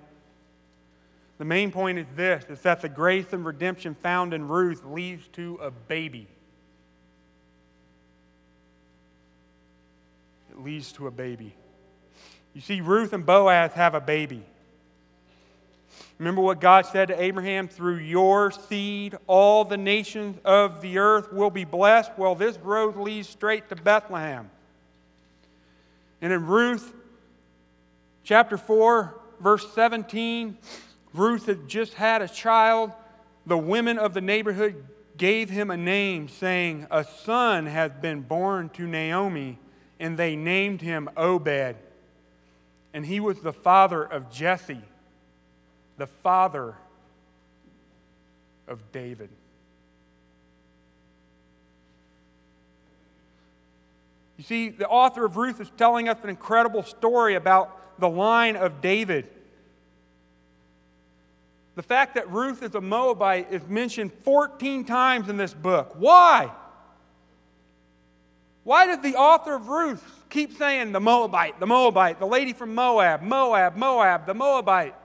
The 1.41 1.45
main 1.45 1.71
point 1.71 1.97
is 1.97 2.05
this 2.15 2.45
is 2.51 2.61
that 2.61 2.81
the 2.81 2.87
grace 2.87 3.33
and 3.33 3.43
redemption 3.43 3.95
found 3.95 4.35
in 4.35 4.47
Ruth 4.47 4.85
leads 4.85 5.27
to 5.29 5.55
a 5.59 5.71
baby. 5.71 6.27
It 10.51 10.63
leads 10.63 10.91
to 10.91 11.07
a 11.07 11.11
baby. 11.11 11.55
You 12.53 12.61
see, 12.61 12.79
Ruth 12.79 13.11
and 13.13 13.25
Boaz 13.25 13.73
have 13.73 13.95
a 13.95 13.99
baby. 13.99 14.43
Remember 16.19 16.41
what 16.41 16.61
God 16.61 16.85
said 16.85 17.07
to 17.07 17.19
Abraham? 17.19 17.67
Through 17.67 17.97
your 17.97 18.51
seed, 18.51 19.17
all 19.25 19.65
the 19.65 19.77
nations 19.77 20.37
of 20.45 20.79
the 20.83 20.99
earth 20.99 21.33
will 21.33 21.49
be 21.49 21.65
blessed. 21.65 22.11
Well, 22.17 22.35
this 22.35 22.55
road 22.59 22.97
leads 22.97 23.27
straight 23.27 23.67
to 23.69 23.75
Bethlehem. 23.75 24.51
And 26.21 26.31
in 26.31 26.45
Ruth 26.45 26.93
chapter 28.23 28.59
4, 28.59 29.19
verse 29.39 29.73
17, 29.73 30.55
Ruth 31.14 31.45
had 31.45 31.68
just 31.68 31.95
had 31.95 32.22
a 32.22 32.28
child. 32.28 32.91
The 33.45 33.57
women 33.57 33.97
of 33.97 34.14
the 34.14 34.22
neighborhood 34.22 34.84
gave 35.18 35.49
him 35.49 35.70
a 35.70 35.78
name, 35.78 36.28
saying, 36.28 36.88
A 36.89 37.03
son 37.03 37.66
has 37.66 37.91
been 37.91 38.22
born 38.22 38.70
to 38.70 38.88
Naomi, 38.88 39.59
and 39.99 40.18
they 40.18 40.36
named 40.36 40.82
him 40.82 41.09
Obed. 41.18 41.76
And 42.93 43.05
he 43.05 43.20
was 43.20 43.39
the 43.39 43.53
father 43.53 44.03
of 44.03 44.32
Jesse, 44.32 44.82
the 45.97 46.07
father 46.07 46.76
of 48.68 48.91
David. 48.91 49.30
You 54.38 54.43
see, 54.43 54.70
the 54.70 54.88
author 54.88 55.24
of 55.24 55.38
Ruth 55.38 55.62
is 55.62 55.72
telling 55.78 56.09
us 56.09 56.18
an 56.24 56.30
incredible 56.30 56.82
story 56.82 57.36
about 57.36 57.99
the 57.99 58.09
line 58.09 58.55
of 58.55 58.82
David. 58.82 59.30
The 61.76 61.84
fact 61.84 62.15
that 62.15 62.30
Ruth 62.30 62.63
is 62.63 62.76
a 62.76 62.82
Moabite 62.82 63.51
is 63.51 63.65
mentioned 63.67 64.11
14 64.24 64.84
times 64.84 65.30
in 65.30 65.38
this 65.38 65.53
book. 65.53 65.93
Why? 65.97 66.51
Why 68.63 68.86
does 68.86 68.99
the 69.01 69.15
author 69.15 69.55
of 69.55 69.69
Ruth 69.69 70.03
keep 70.30 70.57
saying 70.57 70.91
the 70.91 70.99
Moabite, 70.99 71.59
the 71.59 71.67
Moabite, 71.67 72.19
the 72.19 72.28
lady 72.28 72.53
from 72.53 72.76
Moab, 72.76 73.22
Moab, 73.22 73.76
Moab, 73.76 74.26
the 74.26 74.34
Moabite? 74.34 74.95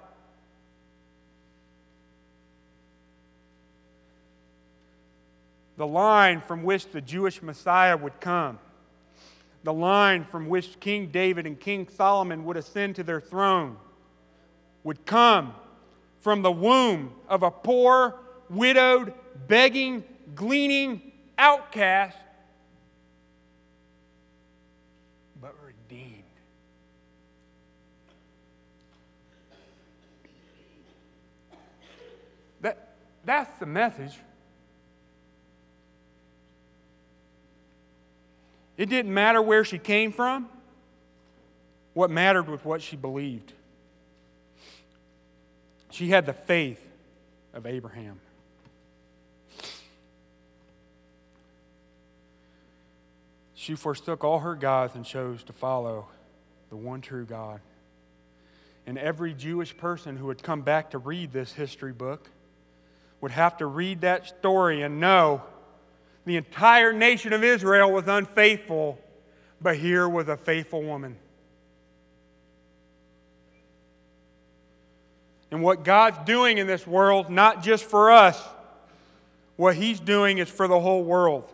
The 5.77 5.87
line 5.87 6.41
from 6.41 6.65
which 6.65 6.91
the 6.91 7.01
Jewish 7.01 7.43
Messiah 7.43 7.97
would 7.97 8.19
come, 8.19 8.59
the 9.63 9.75
line 9.75 10.25
from 10.25 10.49
which 10.49 10.81
King 10.81 11.09
David 11.09 11.47
and 11.47 11.61
King 11.61 11.87
Solomon 11.97 12.45
would 12.47 12.57
ascend 12.57 12.97
to 12.97 13.03
their 13.03 13.21
throne, 13.21 13.77
would 14.83 15.05
come 15.05 15.55
from 16.27 16.43
the 16.43 16.51
womb 16.51 17.13
of 17.29 17.45
a 17.45 17.53
poor, 17.53 18.17
widowed, 18.51 19.15
begging, 19.47 20.03
gleaning 20.35 21.13
outcast, 21.39 22.17
but 25.41 25.55
redeemed. 25.65 26.25
That, 32.61 32.97
that's 33.25 33.57
the 33.61 33.67
message. 33.67 34.19
It 38.77 38.89
didn't 38.89 39.15
matter 39.15 39.41
where 39.41 39.65
she 39.65 39.79
came 39.79 40.11
from. 40.11 40.49
What 41.95 42.11
mattered 42.11 42.49
was 42.49 42.65
what 42.65 42.83
she 42.83 42.97
believed. 42.97 43.53
She 45.91 46.09
had 46.09 46.27
the 46.27 46.33
faith 46.33 46.85
of 47.55 47.67
Abraham. 47.67 48.21
She 53.55 53.75
forsook 53.75 54.23
all 54.23 54.41
her 54.41 54.55
gods 54.55 54.95
and 54.95 55.05
chose 55.05 55.43
to 55.45 55.53
follow 55.53 56.07
the 56.71 56.77
one 56.77 57.01
true 57.01 57.25
God. 57.25 57.61
And 58.87 58.97
every 58.97 59.35
Jewish 59.35 59.77
person 59.77 60.17
who 60.17 60.27
would 60.27 60.43
come 60.43 60.63
back 60.63 60.91
to 60.91 60.99
read 60.99 61.33
this 61.33 61.53
history 61.53 61.93
book 61.93 62.31
would 63.21 63.33
have 63.33 63.57
to 63.57 63.67
read 63.67 64.03
that 64.03 64.27
story 64.27 64.83
and 64.83 65.01
know 65.01 65.43
the 66.27 66.37
entire 66.37 66.93
nation 66.93 67.33
of 67.33 67.43
Israel 67.43 67.91
was 67.91 68.07
unfaithful, 68.07 69.01
but 69.61 69.77
here 69.77 70.09
was 70.09 70.29
a 70.29 70.37
faithful 70.37 70.83
woman. 70.83 71.17
And 75.51 75.63
what 75.63 75.85
God's 75.85 76.19
doing 76.27 76.59
in 76.59 76.67
this 76.67 76.87
world, 76.87 77.31
not 77.31 77.63
just 77.63 77.85
for 77.85 78.11
us, 78.11 78.43
what 79.57 79.77
He's 79.77 80.01
doing 80.01 80.39
is 80.39 80.49
for 80.49 80.69
the 80.69 80.81
whole 80.81 81.05
world. 81.05 81.51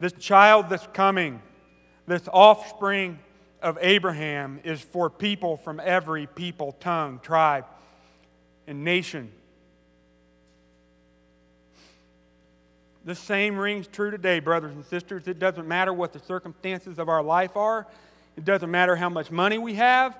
This 0.00 0.12
child 0.12 0.68
that's 0.68 0.86
coming, 0.92 1.42
this 2.06 2.28
offspring 2.32 3.18
of 3.60 3.78
Abraham, 3.80 4.60
is 4.62 4.80
for 4.80 5.10
people 5.10 5.56
from 5.56 5.80
every 5.80 6.26
people, 6.26 6.72
tongue, 6.78 7.20
tribe, 7.20 7.64
and 8.66 8.84
nation. 8.84 9.32
The 13.04 13.14
same 13.14 13.56
rings 13.56 13.86
true 13.88 14.10
today, 14.10 14.38
brothers 14.38 14.74
and 14.74 14.84
sisters. 14.84 15.26
It 15.26 15.38
doesn't 15.38 15.66
matter 15.66 15.92
what 15.92 16.12
the 16.12 16.20
circumstances 16.20 16.98
of 16.98 17.08
our 17.08 17.22
life 17.22 17.56
are, 17.56 17.86
it 18.38 18.44
doesn't 18.44 18.70
matter 18.70 18.94
how 18.94 19.08
much 19.08 19.32
money 19.32 19.58
we 19.58 19.74
have. 19.74 20.16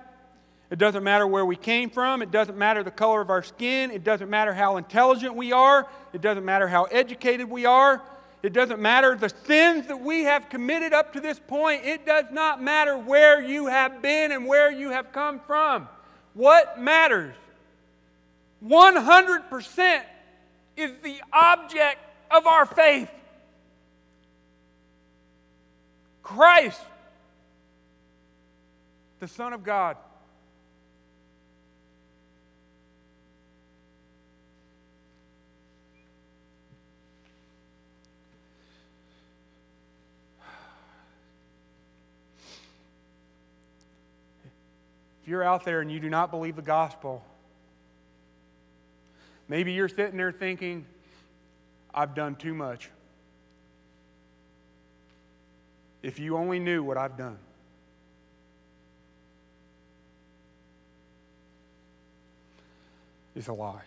It 0.72 0.78
doesn't 0.80 1.04
matter 1.04 1.24
where 1.24 1.46
we 1.46 1.54
came 1.54 1.88
from. 1.88 2.20
It 2.20 2.32
doesn't 2.32 2.58
matter 2.58 2.82
the 2.82 2.90
color 2.90 3.20
of 3.20 3.30
our 3.30 3.44
skin. 3.44 3.92
It 3.92 4.02
doesn't 4.02 4.28
matter 4.28 4.52
how 4.52 4.76
intelligent 4.76 5.36
we 5.36 5.52
are. 5.52 5.86
It 6.12 6.20
doesn't 6.20 6.44
matter 6.44 6.66
how 6.66 6.84
educated 6.86 7.48
we 7.48 7.64
are. 7.64 8.02
It 8.42 8.52
doesn't 8.52 8.80
matter 8.80 9.14
the 9.14 9.28
sins 9.46 9.86
that 9.86 10.00
we 10.00 10.24
have 10.24 10.48
committed 10.48 10.92
up 10.92 11.12
to 11.12 11.20
this 11.20 11.38
point. 11.38 11.84
It 11.84 12.04
does 12.04 12.24
not 12.32 12.60
matter 12.60 12.98
where 12.98 13.40
you 13.40 13.68
have 13.68 14.02
been 14.02 14.32
and 14.32 14.46
where 14.46 14.72
you 14.72 14.90
have 14.90 15.12
come 15.12 15.38
from. 15.46 15.88
What 16.34 16.80
matters 16.80 17.36
100% 18.66 20.02
is 20.76 20.90
the 21.04 21.22
object 21.32 22.00
of 22.32 22.48
our 22.48 22.66
faith 22.66 23.10
Christ, 26.28 26.82
the 29.20 29.28
Son 29.28 29.52
of 29.52 29.64
God. 29.64 29.96
If 45.22 45.30
you're 45.30 45.44
out 45.44 45.64
there 45.64 45.80
and 45.80 45.92
you 45.92 46.00
do 46.00 46.08
not 46.08 46.30
believe 46.30 46.56
the 46.56 46.62
gospel, 46.62 47.22
maybe 49.46 49.72
you're 49.72 49.88
sitting 49.88 50.16
there 50.16 50.32
thinking, 50.32 50.86
I've 51.94 52.14
done 52.14 52.36
too 52.36 52.54
much. 52.54 52.88
If 56.02 56.18
you 56.18 56.36
only 56.36 56.60
knew 56.60 56.82
what 56.82 56.96
I've 56.96 57.18
done. 57.18 57.38
It's 63.38 63.46
a 63.46 63.52
lie. 63.52 63.82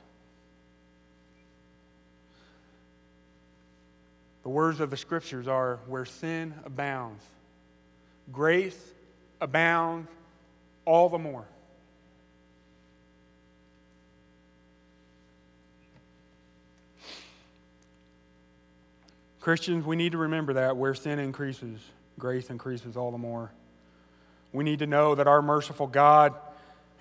The 4.43 4.49
words 4.49 4.80
of 4.80 4.89
the 4.89 4.95
scriptures 4.95 5.45
are 5.45 5.80
where 5.88 6.06
sin 6.06 6.54
abounds, 6.66 7.22
grace 8.32 8.80
abounds 9.41 10.10
all 10.86 11.10
the 11.10 11.20
more. 11.20 11.43
Christians, 19.41 19.86
we 19.86 19.97
need 19.97 20.14
to 20.14 20.18
remember 20.18 20.54
that 20.54 20.78
where 20.78 20.93
sin 20.93 21.20
increases, 21.20 21.82
grace 22.18 22.49
increases 22.49 22.95
all 22.95 23.12
the 23.12 23.18
more. 23.18 23.52
We 24.54 24.64
need 24.64 24.80
to 24.80 24.88
know 24.88 25.14
that 25.16 25.28
our 25.28 25.41
merciful 25.41 25.88
God, 25.88 26.36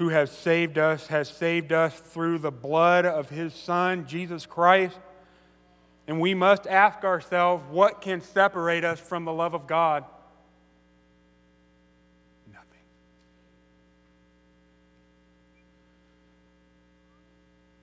who 0.01 0.09
has 0.09 0.31
saved 0.31 0.79
us, 0.79 1.09
has 1.09 1.29
saved 1.29 1.73
us 1.73 1.95
through 1.95 2.39
the 2.39 2.51
blood 2.51 3.05
of 3.05 3.29
his 3.29 3.53
Son, 3.53 4.07
Jesus 4.07 4.47
Christ. 4.47 4.97
And 6.09 6.19
we 6.19 6.33
must 6.33 6.67
ask 6.67 7.05
ourselves 7.05 7.63
what 7.69 8.01
can 8.01 8.23
separate 8.23 8.83
us 8.83 8.99
from 8.99 9.27
the 9.27 9.33
love 9.33 9.53
of 9.53 9.67
God? 9.67 10.07
Nothing. 12.51 12.65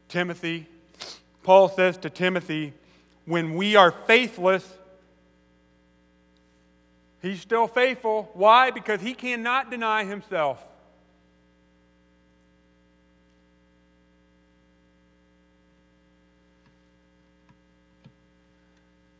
Timothy, 0.09 0.65
Paul 1.43 1.69
says 1.69 1.97
to 1.97 2.09
Timothy, 2.09 2.73
when 3.25 3.53
we 3.53 3.75
are 3.75 3.91
faithless, 3.91 4.67
he's 7.21 7.41
still 7.41 7.67
faithful. 7.67 8.31
Why? 8.33 8.71
Because 8.71 9.01
he 9.01 9.13
cannot 9.13 9.69
deny 9.69 10.03
himself. 10.03 10.67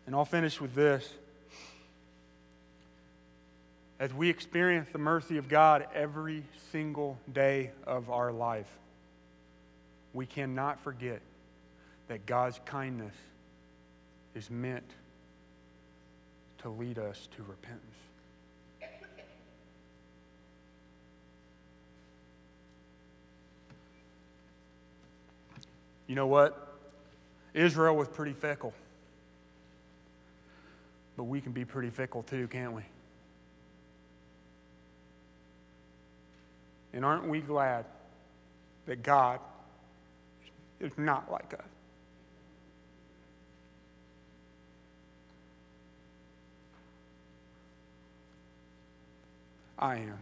And 0.08 0.16
I'll 0.16 0.26
finish 0.26 0.60
with 0.62 0.74
this. 0.74 1.08
As 4.00 4.14
we 4.14 4.30
experience 4.30 4.88
the 4.92 5.00
mercy 5.00 5.38
of 5.38 5.50
God 5.50 5.86
every 5.94 6.44
single 6.72 7.20
day 7.34 7.72
of 7.86 8.10
our 8.10 8.32
life, 8.32 8.70
we 10.14 10.26
cannot 10.26 10.80
forget 10.80 11.20
that 12.08 12.26
God's 12.26 12.60
kindness 12.66 13.14
is 14.34 14.50
meant 14.50 14.90
to 16.60 16.70
lead 16.70 17.00
us 17.00 17.28
to 17.36 17.44
repentance. 17.44 17.84
You 26.08 26.16
know 26.16 26.28
what? 26.28 26.76
Israel 27.54 27.98
was 27.98 28.08
pretty 28.08 28.32
fickle. 28.32 28.74
But 31.18 31.24
we 31.24 31.42
can 31.42 31.52
be 31.52 31.66
pretty 31.66 31.90
fickle 31.90 32.24
too, 32.24 32.48
can't 32.48 32.74
we? 32.74 32.84
And 36.94 37.04
aren't 37.04 37.28
we 37.28 37.42
glad 37.42 37.86
that 38.86 39.04
God 39.04 39.40
is 40.80 40.92
not 40.98 41.32
like 41.32 41.54
us. 41.54 41.62
I 49.80 49.98
am. 49.98 50.18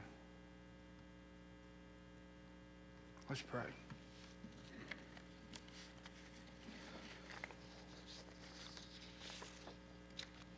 Let's 3.30 3.42
pray. 3.42 3.85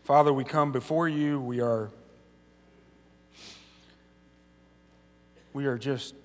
Father, 0.08 0.32
we 0.32 0.46
come 0.46 0.72
before 0.72 1.10
you. 1.10 1.38
We 1.38 1.60
are 1.60 1.92
we 5.52 5.66
are 5.66 5.78
just 5.78 6.16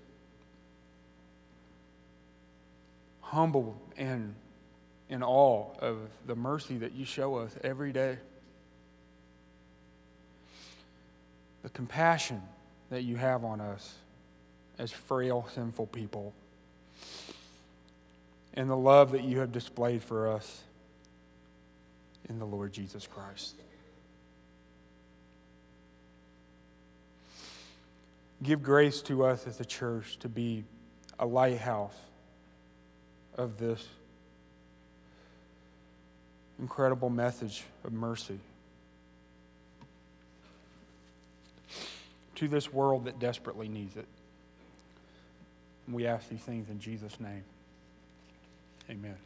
humble 3.23 3.77
and 3.97 4.37
in 5.09 5.25
awe 5.25 5.67
of 5.81 5.99
the 6.29 6.37
mercy 6.37 6.79
that 6.79 6.93
you 6.93 7.05
show 7.05 7.35
us 7.35 7.57
every 7.65 7.91
day. 7.91 8.19
The 11.65 11.71
compassion 11.71 12.41
that 12.91 13.03
you 13.03 13.17
have 13.17 13.43
on 13.43 13.61
us 13.61 13.97
as 14.79 14.93
frail, 14.93 15.49
sinful 15.57 15.89
people. 15.89 16.33
And 18.55 18.71
the 18.71 18.77
love 18.77 19.11
that 19.11 19.25
you 19.25 19.41
have 19.41 19.51
displayed 19.51 20.05
for 20.05 20.29
us 20.29 20.63
in 22.29 22.39
the 22.39 22.47
Lord 22.47 22.73
Jesus 22.73 23.09
Christ. 23.09 23.57
Give 28.43 28.63
grace 28.63 29.03
to 29.03 29.25
us 29.25 29.47
as 29.47 29.61
a 29.61 29.65
church 29.65 30.19
to 30.21 30.29
be 30.29 30.65
a 31.19 31.27
lighthouse 31.27 31.97
of 33.37 33.59
this 33.59 33.87
incredible 36.59 37.11
message 37.11 37.65
of 37.85 37.93
mercy 37.93 38.39
to 42.37 42.49
this 42.49 42.73
world 42.73 43.05
that 43.05 43.21
desperately 43.21 43.69
needs 43.69 43.97
it. 43.97 44.07
We 45.89 46.07
ask 46.07 46.29
these 46.29 46.41
things 46.41 46.69
in 46.69 46.81
Jesus' 46.81 47.21
name. 47.21 47.45
Amen. 48.91 49.17